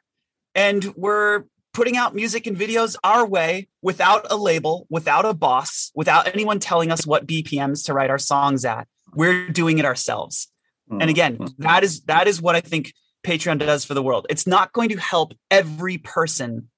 [0.55, 1.43] and we're
[1.73, 6.59] putting out music and videos our way without a label, without a boss, without anyone
[6.59, 8.87] telling us what BPMs to write our songs at.
[9.13, 10.51] We're doing it ourselves.
[10.91, 12.93] mm, And again, that is that is what I think
[13.23, 14.25] Patreon does for the world.
[14.29, 16.69] It's not going to help every person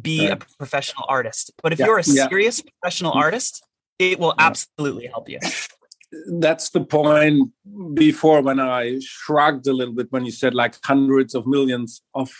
[0.00, 2.28] be a professional artist, but if Yeah, you're a yeah.
[2.28, 3.62] serious professional artist,
[3.98, 4.46] it will Yeah.
[4.46, 5.38] absolutely help you.
[6.40, 7.52] that's the point
[7.94, 12.30] before when I shrugged a little bit when you said like hundreds of millions of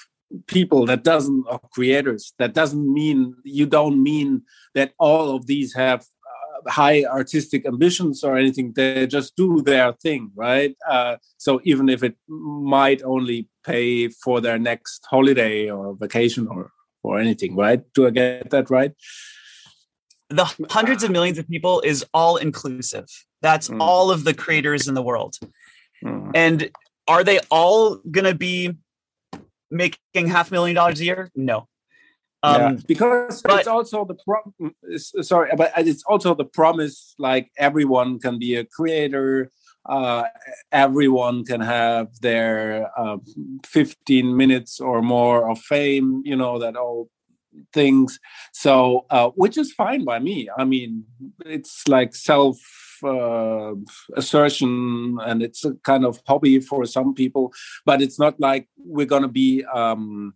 [0.46, 4.42] people that doesn't of creators that doesn't mean you don't mean
[4.74, 9.92] that all of these have uh, high artistic ambitions or anything they just do their
[9.94, 15.96] thing right uh, so even if it might only pay for their next holiday or
[15.98, 16.70] vacation or
[17.02, 18.92] or anything right do i get that right
[20.30, 23.06] the hundreds of millions of people is all inclusive.
[23.42, 23.80] That's Mm.
[23.80, 25.34] all of the creators in the world.
[26.04, 26.30] Mm.
[26.34, 26.70] And
[27.08, 28.76] are they all going to be
[29.70, 31.30] making half a million dollars a year?
[31.34, 31.68] No.
[32.42, 34.16] Um, yeah, because but- it's also the
[34.88, 39.50] it's- sorry, but it's also the promise like everyone can be a creator.
[39.88, 40.24] Uh,
[40.72, 43.16] everyone can have their uh,
[43.64, 46.22] 15 minutes or more of fame.
[46.24, 47.08] You know that all
[47.72, 48.18] things.
[48.52, 50.48] So, uh, which is fine by me.
[50.56, 51.04] I mean,
[51.44, 52.58] it's like self
[53.04, 53.74] uh,
[54.14, 57.52] assertion, and it's a kind of hobby for some people.
[57.84, 59.64] But it's not like we're gonna be.
[59.64, 60.34] Um,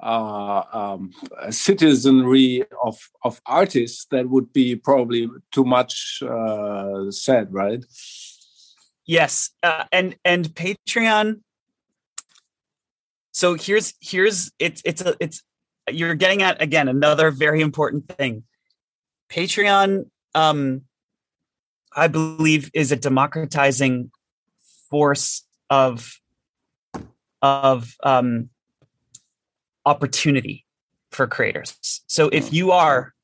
[0.00, 1.10] uh, um,
[1.50, 7.84] citizenry of of artists that would be probably too much uh, said, right?
[9.06, 11.40] Yes, uh, and and Patreon.
[13.32, 15.42] So here's here's it's it's a it's
[15.90, 18.44] you're getting at again another very important thing.
[19.30, 20.82] Patreon, um,
[21.98, 24.10] I believe, is a democratizing
[24.90, 26.18] force of
[27.40, 28.50] of um,
[29.86, 30.64] opportunity
[31.10, 32.02] for creators.
[32.06, 33.14] So if you are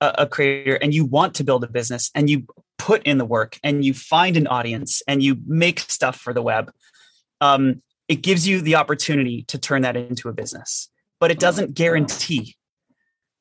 [0.00, 2.46] a, a creator and you want to build a business and you
[2.78, 6.42] put in the work and you find an audience and you make stuff for the
[6.42, 6.72] web,
[7.40, 10.88] um, it gives you the opportunity to turn that into a business,
[11.20, 12.55] but it doesn't guarantee.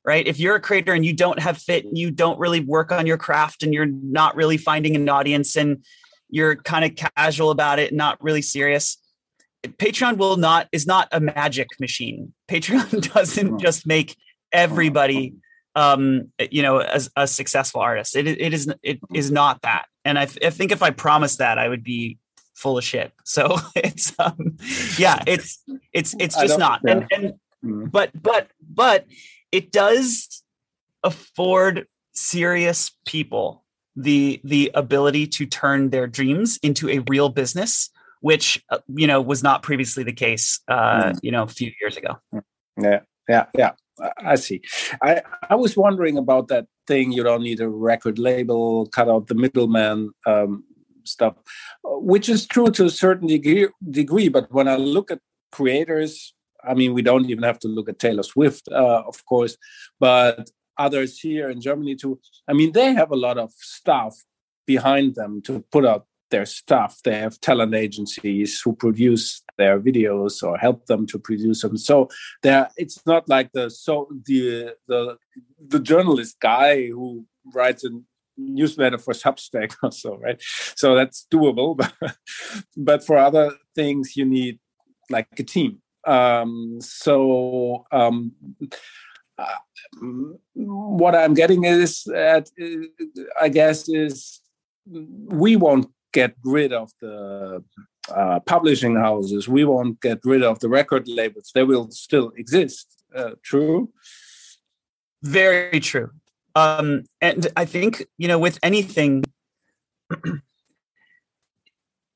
[0.06, 0.28] Right.
[0.28, 3.08] If you're a creator and you don't have fit and you don't really work on
[3.08, 5.84] your craft and you're not really finding an audience and
[6.30, 8.98] you're kind of casual about it, not really serious,
[9.64, 12.34] Patreon will not is not a magic machine.
[12.48, 14.16] Patreon doesn't just make
[14.52, 15.34] everybody
[15.76, 18.16] um, you know, as a successful artist.
[18.16, 19.86] It, it is it is not that.
[20.06, 22.18] And I, I think if I promised that, I would be
[22.54, 23.12] full of shit.
[23.24, 24.58] So it's um,
[24.98, 25.62] yeah, it's
[25.94, 26.82] it's it's just not.
[26.84, 26.92] Yeah.
[26.92, 27.34] And and
[27.64, 27.92] mm.
[27.92, 29.06] but but but
[29.56, 30.44] it does
[31.04, 33.64] afford serious people
[33.96, 37.90] the the ability to turn their dreams into a real business
[38.20, 41.20] which uh, you know was not previously the case uh, mm.
[41.22, 42.18] you know a few years ago.
[42.82, 43.00] Yeah
[43.30, 43.72] yeah yeah.
[44.18, 44.62] I see.
[45.02, 49.28] I i was wondering about that thing you don't need a record label cut out
[49.28, 50.66] the middleman um,
[51.06, 51.36] stuff
[52.12, 55.20] which is true to a certain degree degree but when i look at
[55.52, 56.35] creators
[56.68, 59.58] i mean we don't even have to look at taylor swift uh, of course
[60.00, 62.20] but others here in Germany too.
[62.48, 64.16] I mean, they have a lot of stuff
[64.66, 67.00] behind them to put out their stuff.
[67.04, 71.78] They have talent agencies who produce their videos or help them to produce them.
[71.78, 72.10] So
[72.42, 75.18] there, it's not like the so the the
[75.60, 77.90] the journalist guy who writes a
[78.38, 80.42] newsletter for Substack or so, right?
[80.76, 82.18] So that's doable, but
[82.76, 84.60] but for other things you need
[85.10, 85.82] like a team.
[86.06, 88.34] Um, so um,
[90.54, 92.50] what I'm getting is at,
[93.42, 94.42] I guess, is
[94.88, 97.64] we won't get rid of the
[98.10, 99.48] uh, publishing houses.
[99.48, 101.52] We won't get rid of the record labels.
[101.54, 102.88] They will still exist.
[103.16, 103.90] Uh, true.
[105.24, 106.12] Very true.
[106.56, 109.24] Um, and I think you know, with anything,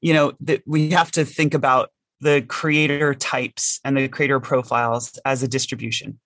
[0.02, 1.92] you know, that we have to think about
[2.22, 6.20] the creator types and the creator profiles as a distribution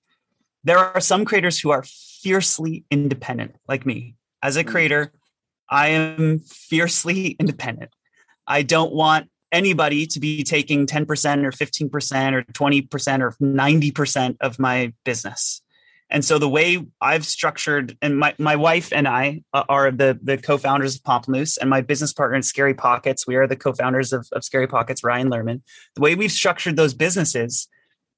[0.64, 4.16] there are some creators who are fiercely independent, like me.
[4.42, 4.68] As a mm.
[4.68, 5.12] creator,
[5.70, 7.92] I am fiercely independent.
[8.48, 11.04] I don't want anybody to be taking 10%
[11.46, 15.62] or 15% or 20% or 90% of my business.
[16.10, 20.38] And so the way I've structured, and my, my wife and I are the, the
[20.38, 23.26] co-founders of Pomplamoose and my business partner in Scary Pockets.
[23.26, 25.62] We are the co-founders of, of Scary Pockets, Ryan Lerman.
[25.96, 27.68] The way we've structured those businesses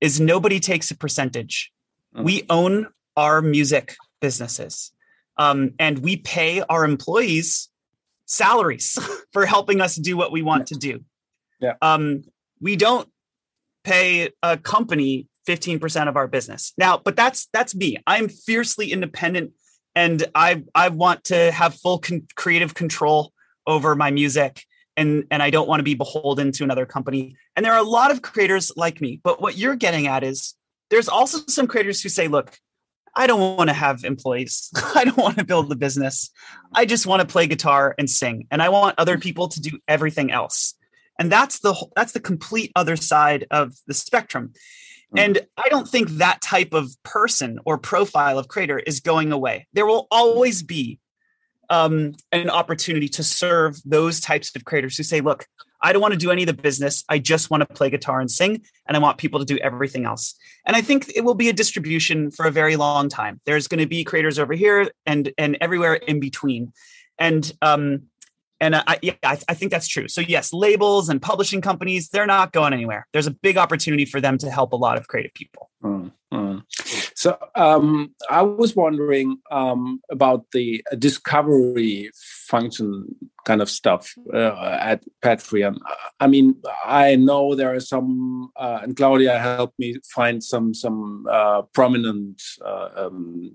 [0.02, 1.72] is nobody takes a percentage
[2.16, 2.52] we mm-hmm.
[2.52, 4.92] own our music businesses
[5.38, 7.70] um, and we pay our employees
[8.26, 8.98] salaries
[9.34, 11.04] for helping us do what we want to do.
[11.60, 11.74] Yeah.
[11.82, 12.24] Um,
[12.60, 13.10] we don't
[13.84, 16.74] pay a company 15% of our business.
[16.78, 17.98] Now, but that's that's me.
[18.08, 19.52] I'm fiercely independent
[19.96, 23.32] and I I want to have full con- creative control
[23.66, 24.64] over my music
[24.98, 27.36] and and I don't want to be beholden to another company.
[27.56, 30.56] And there are a lot of creators like me, but what you're getting at is
[30.89, 32.58] there's also some creators who say, look,
[33.16, 34.70] I don't want to have employees.
[34.96, 36.30] I don't want to build the business.
[36.74, 38.48] I just want to play guitar and sing.
[38.52, 40.76] And I want other people to do everything else.
[41.18, 44.54] And that's the that's the complete other side of the spectrum.
[45.16, 45.20] Hmm.
[45.20, 49.68] And I don't think that type of person or profile of creator is going away.
[49.74, 50.99] There will always be
[51.70, 55.47] um, an opportunity to serve those types of creators who say, look,
[55.82, 57.03] I don't want to do any of the business.
[57.09, 60.05] I just want to play guitar and sing, and I want people to do everything
[60.05, 60.36] else.
[60.66, 63.39] And I think it will be a distribution for a very long time.
[63.45, 66.74] There's going to be creators over here and and everywhere in between.
[67.20, 68.03] And um,
[68.66, 70.07] and I, yeah, I, I, think that's true.
[70.07, 73.07] So yes, labels and publishing companies, they're not going anywhere.
[73.13, 75.70] There's a big opportunity for them to help a lot of creative people.
[75.84, 76.63] Mm, mm.
[77.16, 82.09] So um, I was wondering um, about the discovery
[82.47, 85.78] function kind of stuff uh, at Patreon.
[86.20, 91.28] I mean, I know there are some, uh, and Claudia helped me find some some
[91.30, 93.51] uh, prominent uh, um,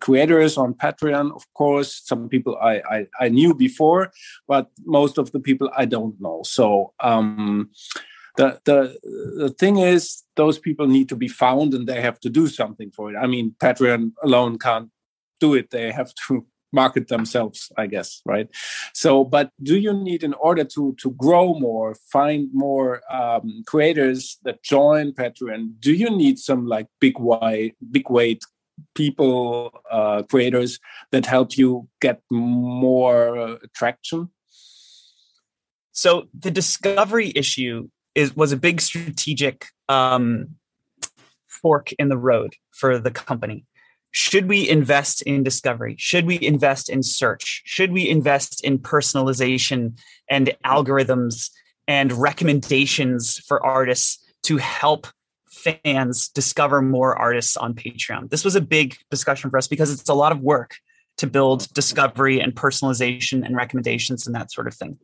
[0.00, 2.02] creators on Patreon, of course.
[2.04, 4.12] Some people I, I, I knew before,
[4.46, 6.42] but most of the people I don't know.
[6.44, 7.70] So um,
[8.36, 8.96] the the
[9.36, 12.90] the thing is, those people need to be found, and they have to do something
[12.90, 13.16] for it.
[13.16, 14.90] I mean, Patreon alone can't
[15.40, 15.70] do it.
[15.70, 18.48] They have to market themselves i guess right
[18.92, 24.36] so but do you need in order to to grow more find more um, creators
[24.42, 28.42] that join patreon do you need some like big wide big weight
[28.94, 30.78] people, uh, creators
[31.12, 34.30] that help you get more traction?
[35.92, 40.56] So the discovery issue is was a big strategic um,
[41.46, 43.64] fork in the road for the company.
[44.10, 45.96] Should we invest in discovery?
[45.98, 47.62] Should we invest in search?
[47.64, 49.98] Should we invest in personalization
[50.30, 51.50] and algorithms
[51.86, 55.06] and recommendations for artists to help
[55.58, 58.30] fans discover more artists on Patreon.
[58.30, 60.76] This was a big discussion for us because it's a lot of work
[61.18, 64.98] to build discovery and personalization and recommendations and that sort of thing.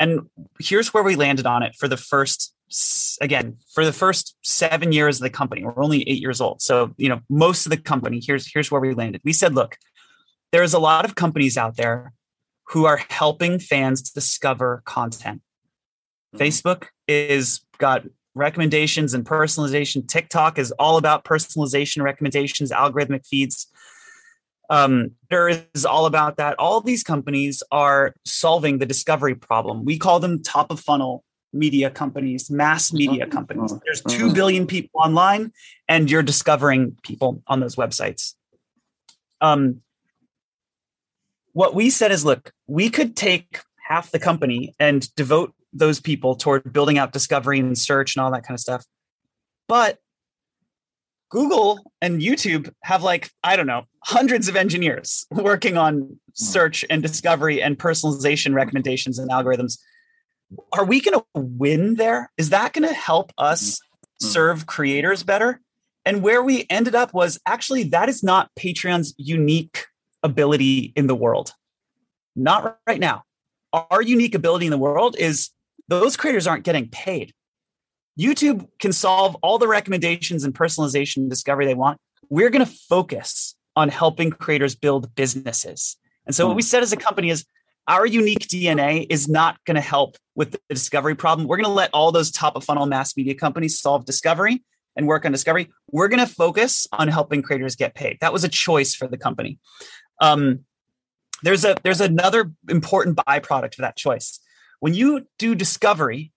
[0.00, 2.54] And here's where we landed on it for the first
[3.20, 6.92] again for the first seven years of the company we're only eight years old so
[6.96, 9.76] you know most of the company here's here's where we landed we said look
[10.50, 12.12] there's a lot of companies out there
[12.70, 15.40] who are helping fans discover content
[16.34, 16.42] mm-hmm.
[16.42, 18.02] facebook is got
[18.36, 23.66] recommendations and personalization tiktok is all about personalization recommendations algorithmic feeds
[24.68, 29.98] um, there is all about that all these companies are solving the discovery problem we
[29.98, 31.24] call them top of funnel
[31.56, 33.32] media companies, mass media mm-hmm.
[33.32, 33.74] companies.
[33.84, 34.28] There's mm-hmm.
[34.28, 35.52] 2 billion people online,
[35.88, 38.34] and you're discovering people on those websites.
[39.40, 39.82] Um,
[41.52, 46.34] what we said is look, we could take half the company and devote those people
[46.36, 48.84] toward building out discovery and search and all that kind of stuff.
[49.68, 49.98] But
[51.30, 56.16] Google and YouTube have like, I don't know, hundreds of engineers working on mm.
[56.34, 59.78] search and discovery and personalization recommendations and algorithms
[60.72, 62.30] are we going to win there?
[62.36, 64.26] Is that going to help us mm-hmm.
[64.26, 65.60] serve creators better?
[66.04, 69.86] And where we ended up was actually that is not Patreon's unique
[70.22, 71.52] ability in the world.
[72.36, 73.24] Not right now.
[73.72, 75.50] Our unique ability in the world is
[75.88, 77.32] those creators aren't getting paid.
[78.18, 81.98] YouTube can solve all the recommendations and personalization and discovery they want.
[82.28, 85.96] We're going to focus on helping creators build businesses.
[86.24, 86.56] And so, what hmm.
[86.56, 87.44] we said as a company is
[87.88, 91.46] our unique DNA is not going to help with the discovery problem.
[91.46, 94.64] We're going to let all those top of funnel mass media companies solve discovery
[94.96, 95.70] and work on discovery.
[95.90, 98.18] We're going to focus on helping creators get paid.
[98.20, 99.58] That was a choice for the company.
[100.20, 100.60] Um,
[101.42, 104.40] there's a there's another important byproduct of that choice.
[104.80, 106.32] When you do discovery,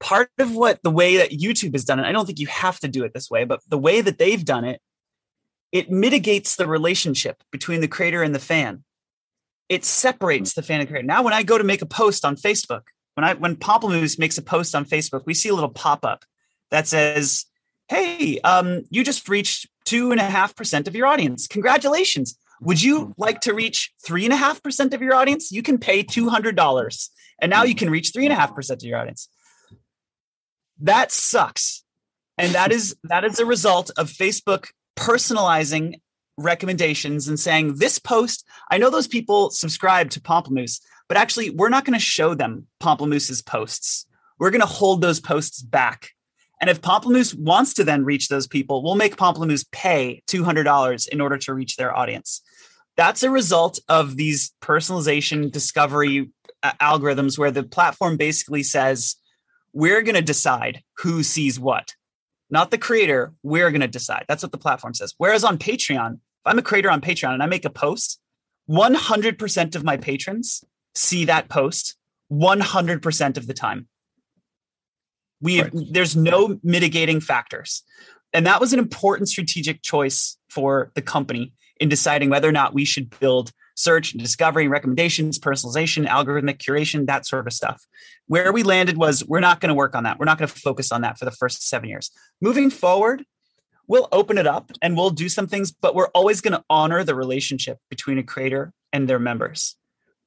[0.00, 2.78] part of what the way that YouTube has done it, I don't think you have
[2.80, 4.80] to do it this way, but the way that they've done it,
[5.72, 8.84] it mitigates the relationship between the creator and the fan
[9.68, 11.06] it separates the fan and creator.
[11.06, 12.82] Now, when I go to make a post on Facebook,
[13.14, 16.24] when I when Pomplamoose makes a post on Facebook, we see a little pop up
[16.70, 17.46] that says,
[17.88, 21.46] "Hey, um, you just reached two and a half percent of your audience.
[21.46, 22.38] Congratulations!
[22.60, 23.14] Would you mm.
[23.18, 25.52] like to reach three and a half percent of your audience?
[25.52, 28.54] You can pay two hundred dollars, and now you can reach three and a half
[28.54, 29.28] percent of your audience."
[30.80, 31.84] That sucks,
[32.38, 36.00] and that is that is a result of Facebook personalizing
[36.38, 41.70] recommendations and saying this post i know those people subscribe to pomplamoose but actually we're
[41.70, 44.06] not going to show them pomplamoose's posts
[44.38, 46.10] we're going to hold those posts back
[46.60, 51.22] and if pomplamoose wants to then reach those people we'll make pomplamoose pay $200 in
[51.22, 52.42] order to reach their audience
[52.96, 56.30] that's a result of these personalization discovery
[56.62, 59.16] uh, algorithms where the platform basically says
[59.72, 61.94] we're going to decide who sees what
[62.50, 66.18] not the creator we're going to decide that's what the platform says whereas on patreon
[66.46, 68.20] if I'm a creator on Patreon and I make a post,
[68.70, 70.62] 100% of my patrons
[70.94, 71.96] see that post
[72.30, 73.88] 100% of the time.
[75.40, 75.72] We right.
[75.90, 77.82] there's no mitigating factors.
[78.32, 82.74] And that was an important strategic choice for the company in deciding whether or not
[82.74, 87.86] we should build search and discovery, recommendations, personalization, algorithmic curation, that sort of stuff.
[88.26, 90.18] Where we landed was we're not going to work on that.
[90.18, 92.10] We're not going to focus on that for the first seven years.
[92.40, 93.24] Moving forward,
[93.86, 97.04] we'll open it up and we'll do some things, but we're always going to honor
[97.04, 99.76] the relationship between a creator and their members.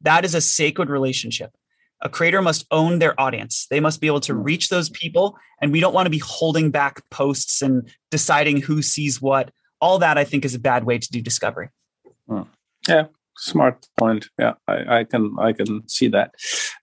[0.01, 1.51] That is a sacred relationship.
[2.01, 3.67] A creator must own their audience.
[3.69, 4.43] They must be able to hmm.
[4.43, 5.37] reach those people.
[5.61, 9.51] And we don't want to be holding back posts and deciding who sees what.
[9.81, 11.69] All that I think is a bad way to do discovery.
[12.27, 12.43] Hmm.
[12.87, 13.05] Yeah,
[13.39, 16.31] smart point yeah i, I can i can see that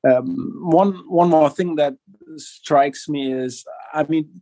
[0.09, 1.95] um, one one more thing that
[2.37, 4.41] strikes me is i mean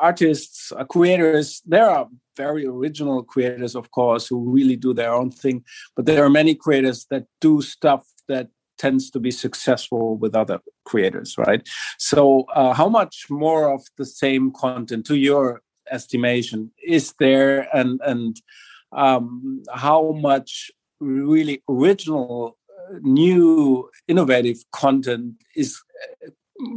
[0.00, 5.30] artists uh, creators there are very original creators of course who really do their own
[5.30, 5.62] thing
[5.94, 10.58] but there are many creators that do stuff that tends to be successful with other
[10.86, 11.68] creators right
[11.98, 15.60] so uh, how much more of the same content to your
[15.92, 18.40] estimation is there and and
[18.92, 20.70] um, how much
[21.00, 25.80] really original, uh, new, innovative content is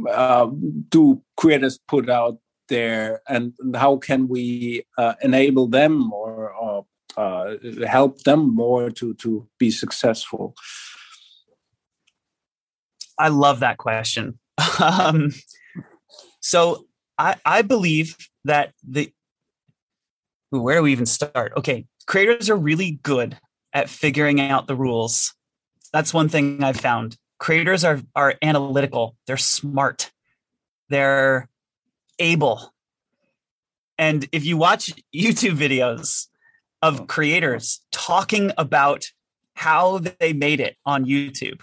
[0.08, 0.48] uh,
[0.88, 2.38] do creators put out
[2.68, 6.86] there, and how can we uh, enable them or, or
[7.16, 7.54] uh,
[7.86, 10.54] help them more to to be successful?
[13.18, 14.38] I love that question.
[14.80, 15.32] um,
[16.40, 16.86] so
[17.18, 19.12] I, I believe that the
[20.50, 21.52] where do we even start?
[21.56, 23.38] Okay, creators are really good
[23.72, 25.34] at figuring out the rules.
[25.92, 27.16] That's one thing I've found.
[27.38, 29.16] Creators are are analytical.
[29.26, 30.10] They're smart.
[30.88, 31.48] They're
[32.18, 32.72] able.
[33.98, 36.26] And if you watch YouTube videos
[36.82, 39.06] of creators talking about
[39.54, 41.60] how they made it on YouTube,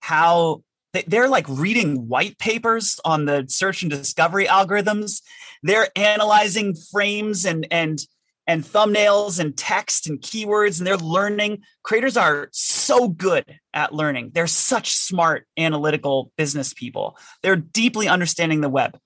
[0.00, 0.62] how
[1.06, 5.22] they're like reading white papers on the search and discovery algorithms.
[5.62, 7.98] They're analyzing frames and and
[8.46, 11.62] and thumbnails and text and keywords and they're learning.
[11.82, 13.44] Creators are so good
[13.74, 14.30] at learning.
[14.32, 17.18] They're such smart analytical business people.
[17.42, 18.98] They're deeply understanding the web.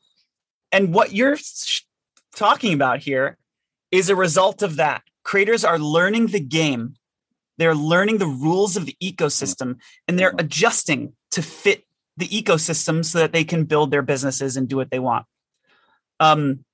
[0.70, 1.38] And what you're
[2.36, 3.36] talking about here
[3.90, 5.02] is a result of that.
[5.24, 6.94] Creators are learning the game.
[7.58, 10.46] They're learning the rules of the ecosystem and they're mm-hmm.
[10.46, 11.84] adjusting to fit
[12.16, 15.26] the ecosystem so that they can build their businesses and do what they want.
[16.20, 16.64] Um,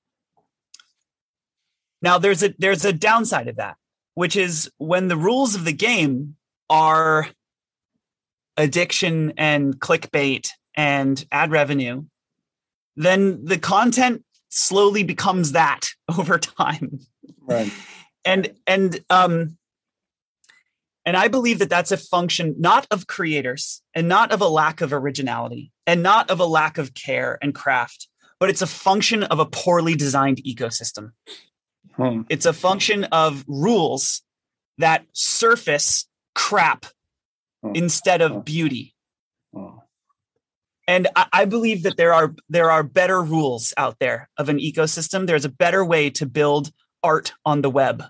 [2.03, 3.77] now there's a there's a downside of that,
[4.15, 6.37] which is when the rules of the game
[6.71, 7.29] are
[8.57, 12.05] addiction and clickbait and ad revenue,
[12.97, 15.89] then the content slowly becomes that
[16.19, 17.01] over time.
[17.41, 17.73] Right.
[18.25, 19.58] And and um
[21.09, 24.83] and I believe that that's a function not of creators and not of a lack
[24.83, 29.23] of originality and not of a lack of care and craft, but it's a function
[29.23, 31.13] of a poorly designed ecosystem.
[31.97, 32.25] Hmm.
[32.29, 34.21] It's a function of rules
[34.77, 36.85] that surface crap
[37.63, 37.73] hmm.
[37.75, 38.41] instead of hmm.
[38.41, 38.95] beauty.
[39.55, 39.79] Hmm.
[40.87, 44.59] And I, I believe that there are there are better rules out there of an
[44.59, 45.27] ecosystem.
[45.27, 46.71] There's a better way to build
[47.03, 48.05] art on the web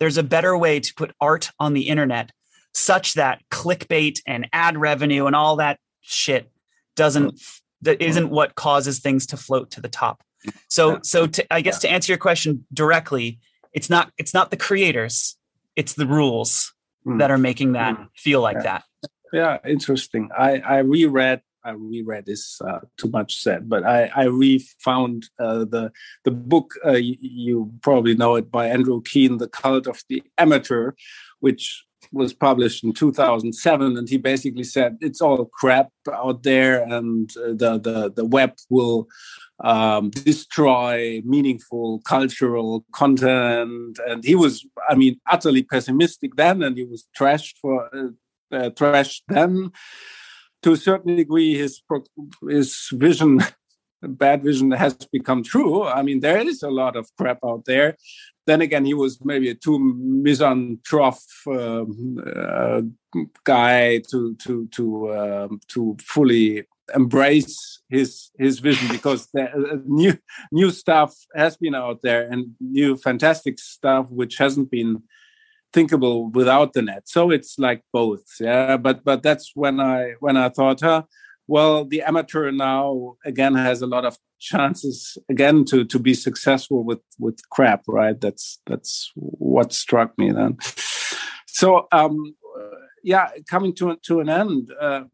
[0.00, 2.30] there's a better way to put art on the internet
[2.72, 6.50] such that clickbait and ad revenue and all that shit
[6.96, 7.40] doesn't
[7.82, 10.22] that isn't what causes things to float to the top.
[10.68, 13.38] So so to, I guess to answer your question directly,
[13.72, 15.36] it's not it's not the creators,
[15.76, 16.72] it's the rules
[17.06, 17.18] mm.
[17.18, 18.08] that are making that mm.
[18.16, 18.62] feel like yeah.
[18.62, 18.84] that.
[19.32, 20.30] Yeah, interesting.
[20.36, 25.64] I I reread I reread is uh, too much said, but I I refound uh,
[25.64, 25.92] the
[26.24, 30.22] the book uh, you, you, probably know it by Andrew Keen, The Cult of the
[30.38, 30.92] Amateur,
[31.40, 37.30] which was published in 2007, and he basically said it's all crap out there, and
[37.36, 39.08] uh, the the the web will
[39.60, 43.98] um, destroy meaningful cultural content.
[44.06, 48.08] And he was, I mean, utterly pessimistic then, and he was trashed for uh,
[48.54, 49.72] uh, trashed then
[50.64, 51.82] to a certain degree, his
[52.48, 53.40] his vision,
[54.02, 55.84] bad vision, has become true.
[55.84, 57.96] I mean, there is a lot of crap out there.
[58.46, 62.82] Then again, he was maybe a too misanthrope um, uh,
[63.44, 64.84] guy to to to
[65.14, 70.18] um, to fully embrace his his vision because the, uh, new
[70.50, 75.02] new stuff has been out there and new fantastic stuff which hasn't been
[75.74, 77.02] thinkable without the net.
[77.06, 81.02] So it's like both yeah but but that's when i when i thought huh
[81.54, 86.84] well the amateur now again has a lot of chances again to to be successful
[86.84, 88.20] with with crap right?
[88.20, 90.58] That's that's what struck me then.
[91.46, 92.16] So um
[93.02, 95.04] yeah coming to to an end uh,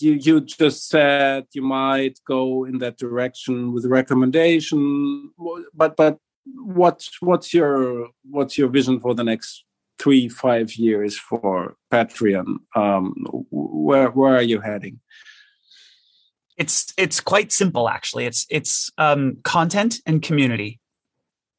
[0.00, 5.30] you you just said you might go in that direction with recommendation
[5.74, 6.18] but but
[6.54, 9.64] what's what's your what's your vision for the next
[9.98, 13.14] three five years for patreon um,
[13.50, 15.00] where where are you heading?
[16.56, 18.26] It's it's quite simple actually.
[18.26, 20.80] It's it's um, content and community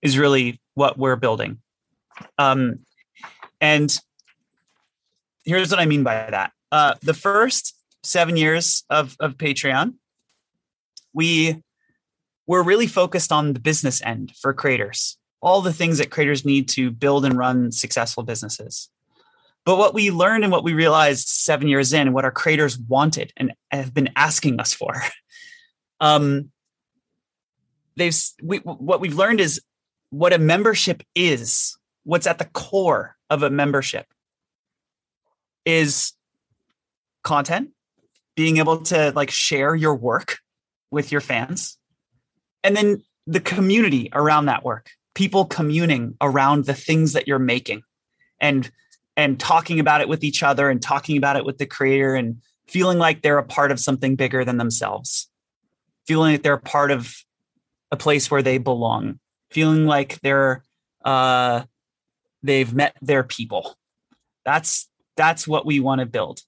[0.02, 1.60] is really what we're building.
[2.38, 2.80] Um,
[3.62, 3.96] and
[5.46, 6.52] here's what i mean by that.
[6.72, 9.94] Uh, the first seven years of of patreon
[11.18, 11.62] we
[12.48, 16.70] we're really focused on the business end for creators, all the things that creators need
[16.70, 18.90] to build and run successful businesses.
[19.66, 22.80] But what we learned and what we realized seven years in, and what our creators
[22.80, 24.96] wanted and have been asking us for,
[26.00, 26.52] um,
[27.98, 29.62] they've we, what we've learned is
[30.10, 31.78] what a membership is.
[32.06, 34.06] What's at the core of a membership
[35.66, 36.14] is
[37.26, 37.72] content,
[38.38, 40.38] being able to like share your work
[40.90, 41.78] with your fans,
[42.68, 47.82] and then the community around that work people communing around the things that you're making
[48.40, 48.70] and
[49.16, 52.40] and talking about it with each other and talking about it with the creator and
[52.68, 55.28] feeling like they're a part of something bigger than themselves.
[56.06, 57.16] Feeling like they're a part of
[57.92, 59.20] a place where they belong.
[59.50, 60.64] Feeling like they're
[61.04, 61.64] uh
[62.44, 63.76] they've met their people.
[64.46, 66.42] That's that's what we want to build.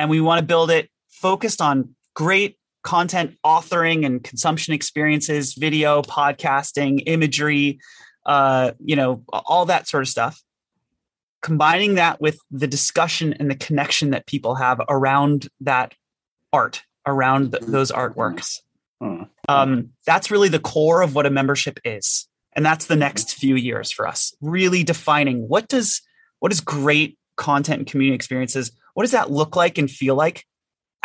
[0.00, 6.02] And we want to build it focused on great content authoring and consumption experiences, video,
[6.02, 7.80] podcasting, imagery,
[8.24, 10.40] uh, you know, all that sort of stuff.
[11.42, 15.94] Combining that with the discussion and the connection that people have around that
[16.52, 18.60] art, around th- those artworks.
[19.48, 22.28] Um, that's really the core of what a membership is.
[22.54, 26.00] And that's the next few years for us, really defining what does
[26.38, 30.44] what is great content and community experiences, what does that look like and feel like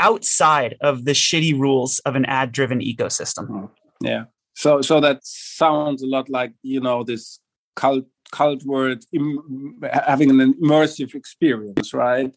[0.02, 3.70] outside of the shitty rules of an ad driven ecosystem.
[4.02, 4.26] Yeah.
[4.56, 7.40] So so that sounds a lot like you know this
[7.76, 12.34] cult cult word Im, having an immersive experience, right?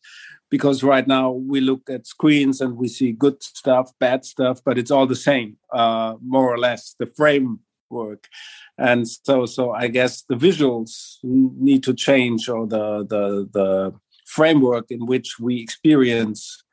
[0.50, 4.78] Because right now we look at screens and we see good stuff, bad stuff, but
[4.78, 6.94] it's all the same, uh, more or less.
[6.98, 8.28] The framework,
[8.78, 13.68] and so so I guess the visuals need to change, or the the the
[14.26, 16.63] framework in which we experience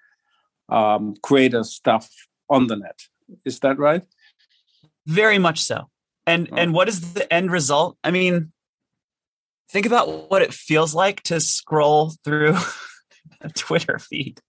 [0.70, 2.10] um, creator stuff
[2.50, 3.00] on the net.
[3.46, 4.04] Is that right?
[5.06, 5.90] Very much so.
[6.28, 6.56] And oh.
[6.58, 7.98] and what is the end result?
[8.04, 8.52] I mean,
[9.70, 12.56] think about what it feels like to scroll through
[13.42, 14.40] a Twitter feed.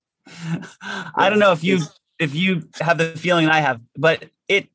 [0.83, 1.81] I don't know if you
[2.19, 4.69] if you have the feeling I have, but it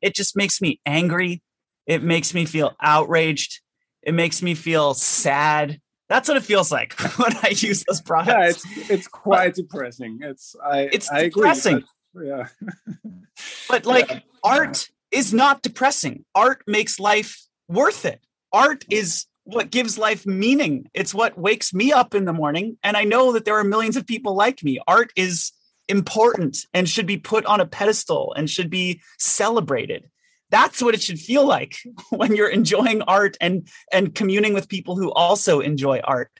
[0.00, 1.42] it just makes me angry.
[1.86, 3.60] It makes me feel outraged.
[4.02, 5.80] It makes me feel sad.
[6.10, 8.66] That's what it feels like when I use those products.
[8.66, 10.18] Yeah, it's it's quite but depressing.
[10.20, 11.76] It's I it's I depressing.
[11.76, 12.46] Agree, but, yeah.
[13.68, 14.20] but like yeah.
[14.42, 16.24] art is not depressing.
[16.34, 18.20] Art makes life worth it.
[18.52, 20.90] Art is what gives life meaning.
[20.94, 22.76] It's what wakes me up in the morning.
[22.82, 24.80] And I know that there are millions of people like me.
[24.88, 25.52] Art is
[25.88, 30.10] important and should be put on a pedestal and should be celebrated.
[30.50, 31.76] That's what it should feel like
[32.10, 36.30] when you're enjoying art and and communing with people who also enjoy art.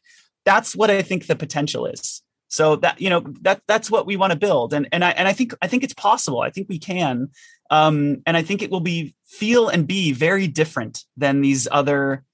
[0.45, 2.23] That's what I think the potential is.
[2.49, 5.29] So that you know that that's what we want to build, and and I and
[5.29, 6.41] I think I think it's possible.
[6.41, 7.29] I think we can,
[7.71, 12.25] um, and I think it will be feel and be very different than these other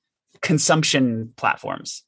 [0.41, 2.03] consumption platforms.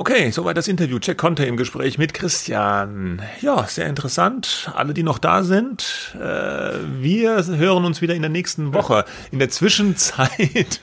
[0.00, 0.98] Okay, soweit das Interview.
[0.98, 3.20] Check Conte im Gespräch mit Christian.
[3.42, 4.72] Ja, sehr interessant.
[4.74, 9.04] Alle, die noch da sind, äh, wir hören uns wieder in der nächsten Woche.
[9.30, 10.80] In der Zwischenzeit,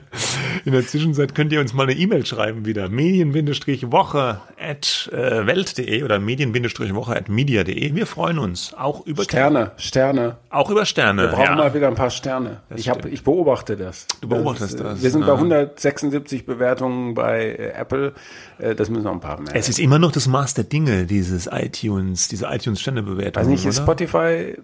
[0.64, 2.88] in der Zwischenzeit könnt ihr uns mal eine E-Mail schreiben wieder.
[2.88, 7.94] Medien-Woche at äh, welt.de oder Medien-Woche at media.de.
[7.94, 10.36] Wir freuen uns auch über Sterne, Sterne.
[10.50, 11.22] Auch über Sterne.
[11.22, 11.54] Wir brauchen ja.
[11.54, 12.60] mal wieder ein paar Sterne.
[12.74, 14.08] ich, hab, ich beobachte das.
[14.20, 14.94] Du beobachtest das.
[14.94, 15.02] das.
[15.04, 18.14] Wir sind bei 176 Bewertungen bei äh, Apple.
[18.58, 19.54] Äh, das müssen noch ein paar mehr.
[19.54, 23.42] Es ist immer noch das Maß der Dinge, dieses iTunes, diese iTunes-Ständebewertung.
[23.42, 24.56] Weiß nicht, ist Spotify,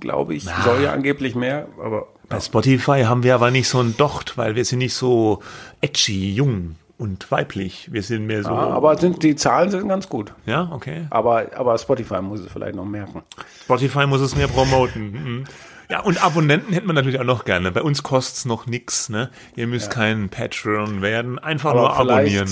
[0.00, 0.62] glaube ich, Na.
[0.62, 2.08] soll ja angeblich mehr, aber.
[2.28, 5.42] Bei Spotify haben wir aber nicht so ein Docht, weil wir sind nicht so
[5.80, 7.88] edgy, jung und weiblich.
[7.90, 8.50] Wir sind mehr so.
[8.50, 10.34] Ja, aber sind, die Zahlen sind ganz gut.
[10.44, 11.06] Ja, okay.
[11.10, 13.22] Aber, aber Spotify muss es vielleicht noch merken.
[13.62, 15.12] Spotify muss es mehr promoten.
[15.18, 15.44] Mhm.
[15.90, 17.72] Ja, und Abonnenten hätten wir natürlich auch noch gerne.
[17.72, 19.30] Bei uns kostet's noch nix, ne?
[19.56, 19.94] Ihr müsst ja.
[19.94, 22.48] kein Patreon werden, einfach aber nur abonnieren.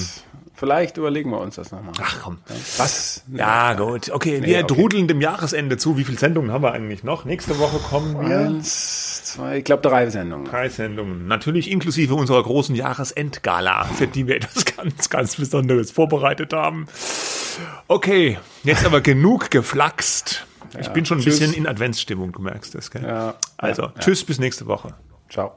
[0.56, 1.92] Vielleicht überlegen wir uns das nochmal.
[2.00, 2.38] Ach komm.
[2.78, 3.22] Was?
[3.30, 4.10] Ja, gut.
[4.10, 4.74] Okay, nee, wir okay.
[4.74, 5.98] drudeln dem Jahresende zu.
[5.98, 7.26] Wie viele Sendungen haben wir eigentlich noch?
[7.26, 8.38] Nächste Woche kommen wir.
[8.38, 10.46] Eins, zwei, ich glaube drei Sendungen.
[10.46, 11.28] Drei Sendungen.
[11.28, 16.86] Natürlich inklusive unserer großen Jahresendgala, für die wir etwas ganz, ganz Besonderes vorbereitet haben.
[17.86, 20.46] Okay, jetzt aber genug geflaxt.
[20.78, 21.38] Ich ja, bin schon ein tschüss.
[21.38, 23.02] bisschen in Adventsstimmung, du merkst das, gell?
[23.02, 24.94] Ja, also, ja, tschüss, bis nächste Woche.
[25.28, 25.54] Ciao.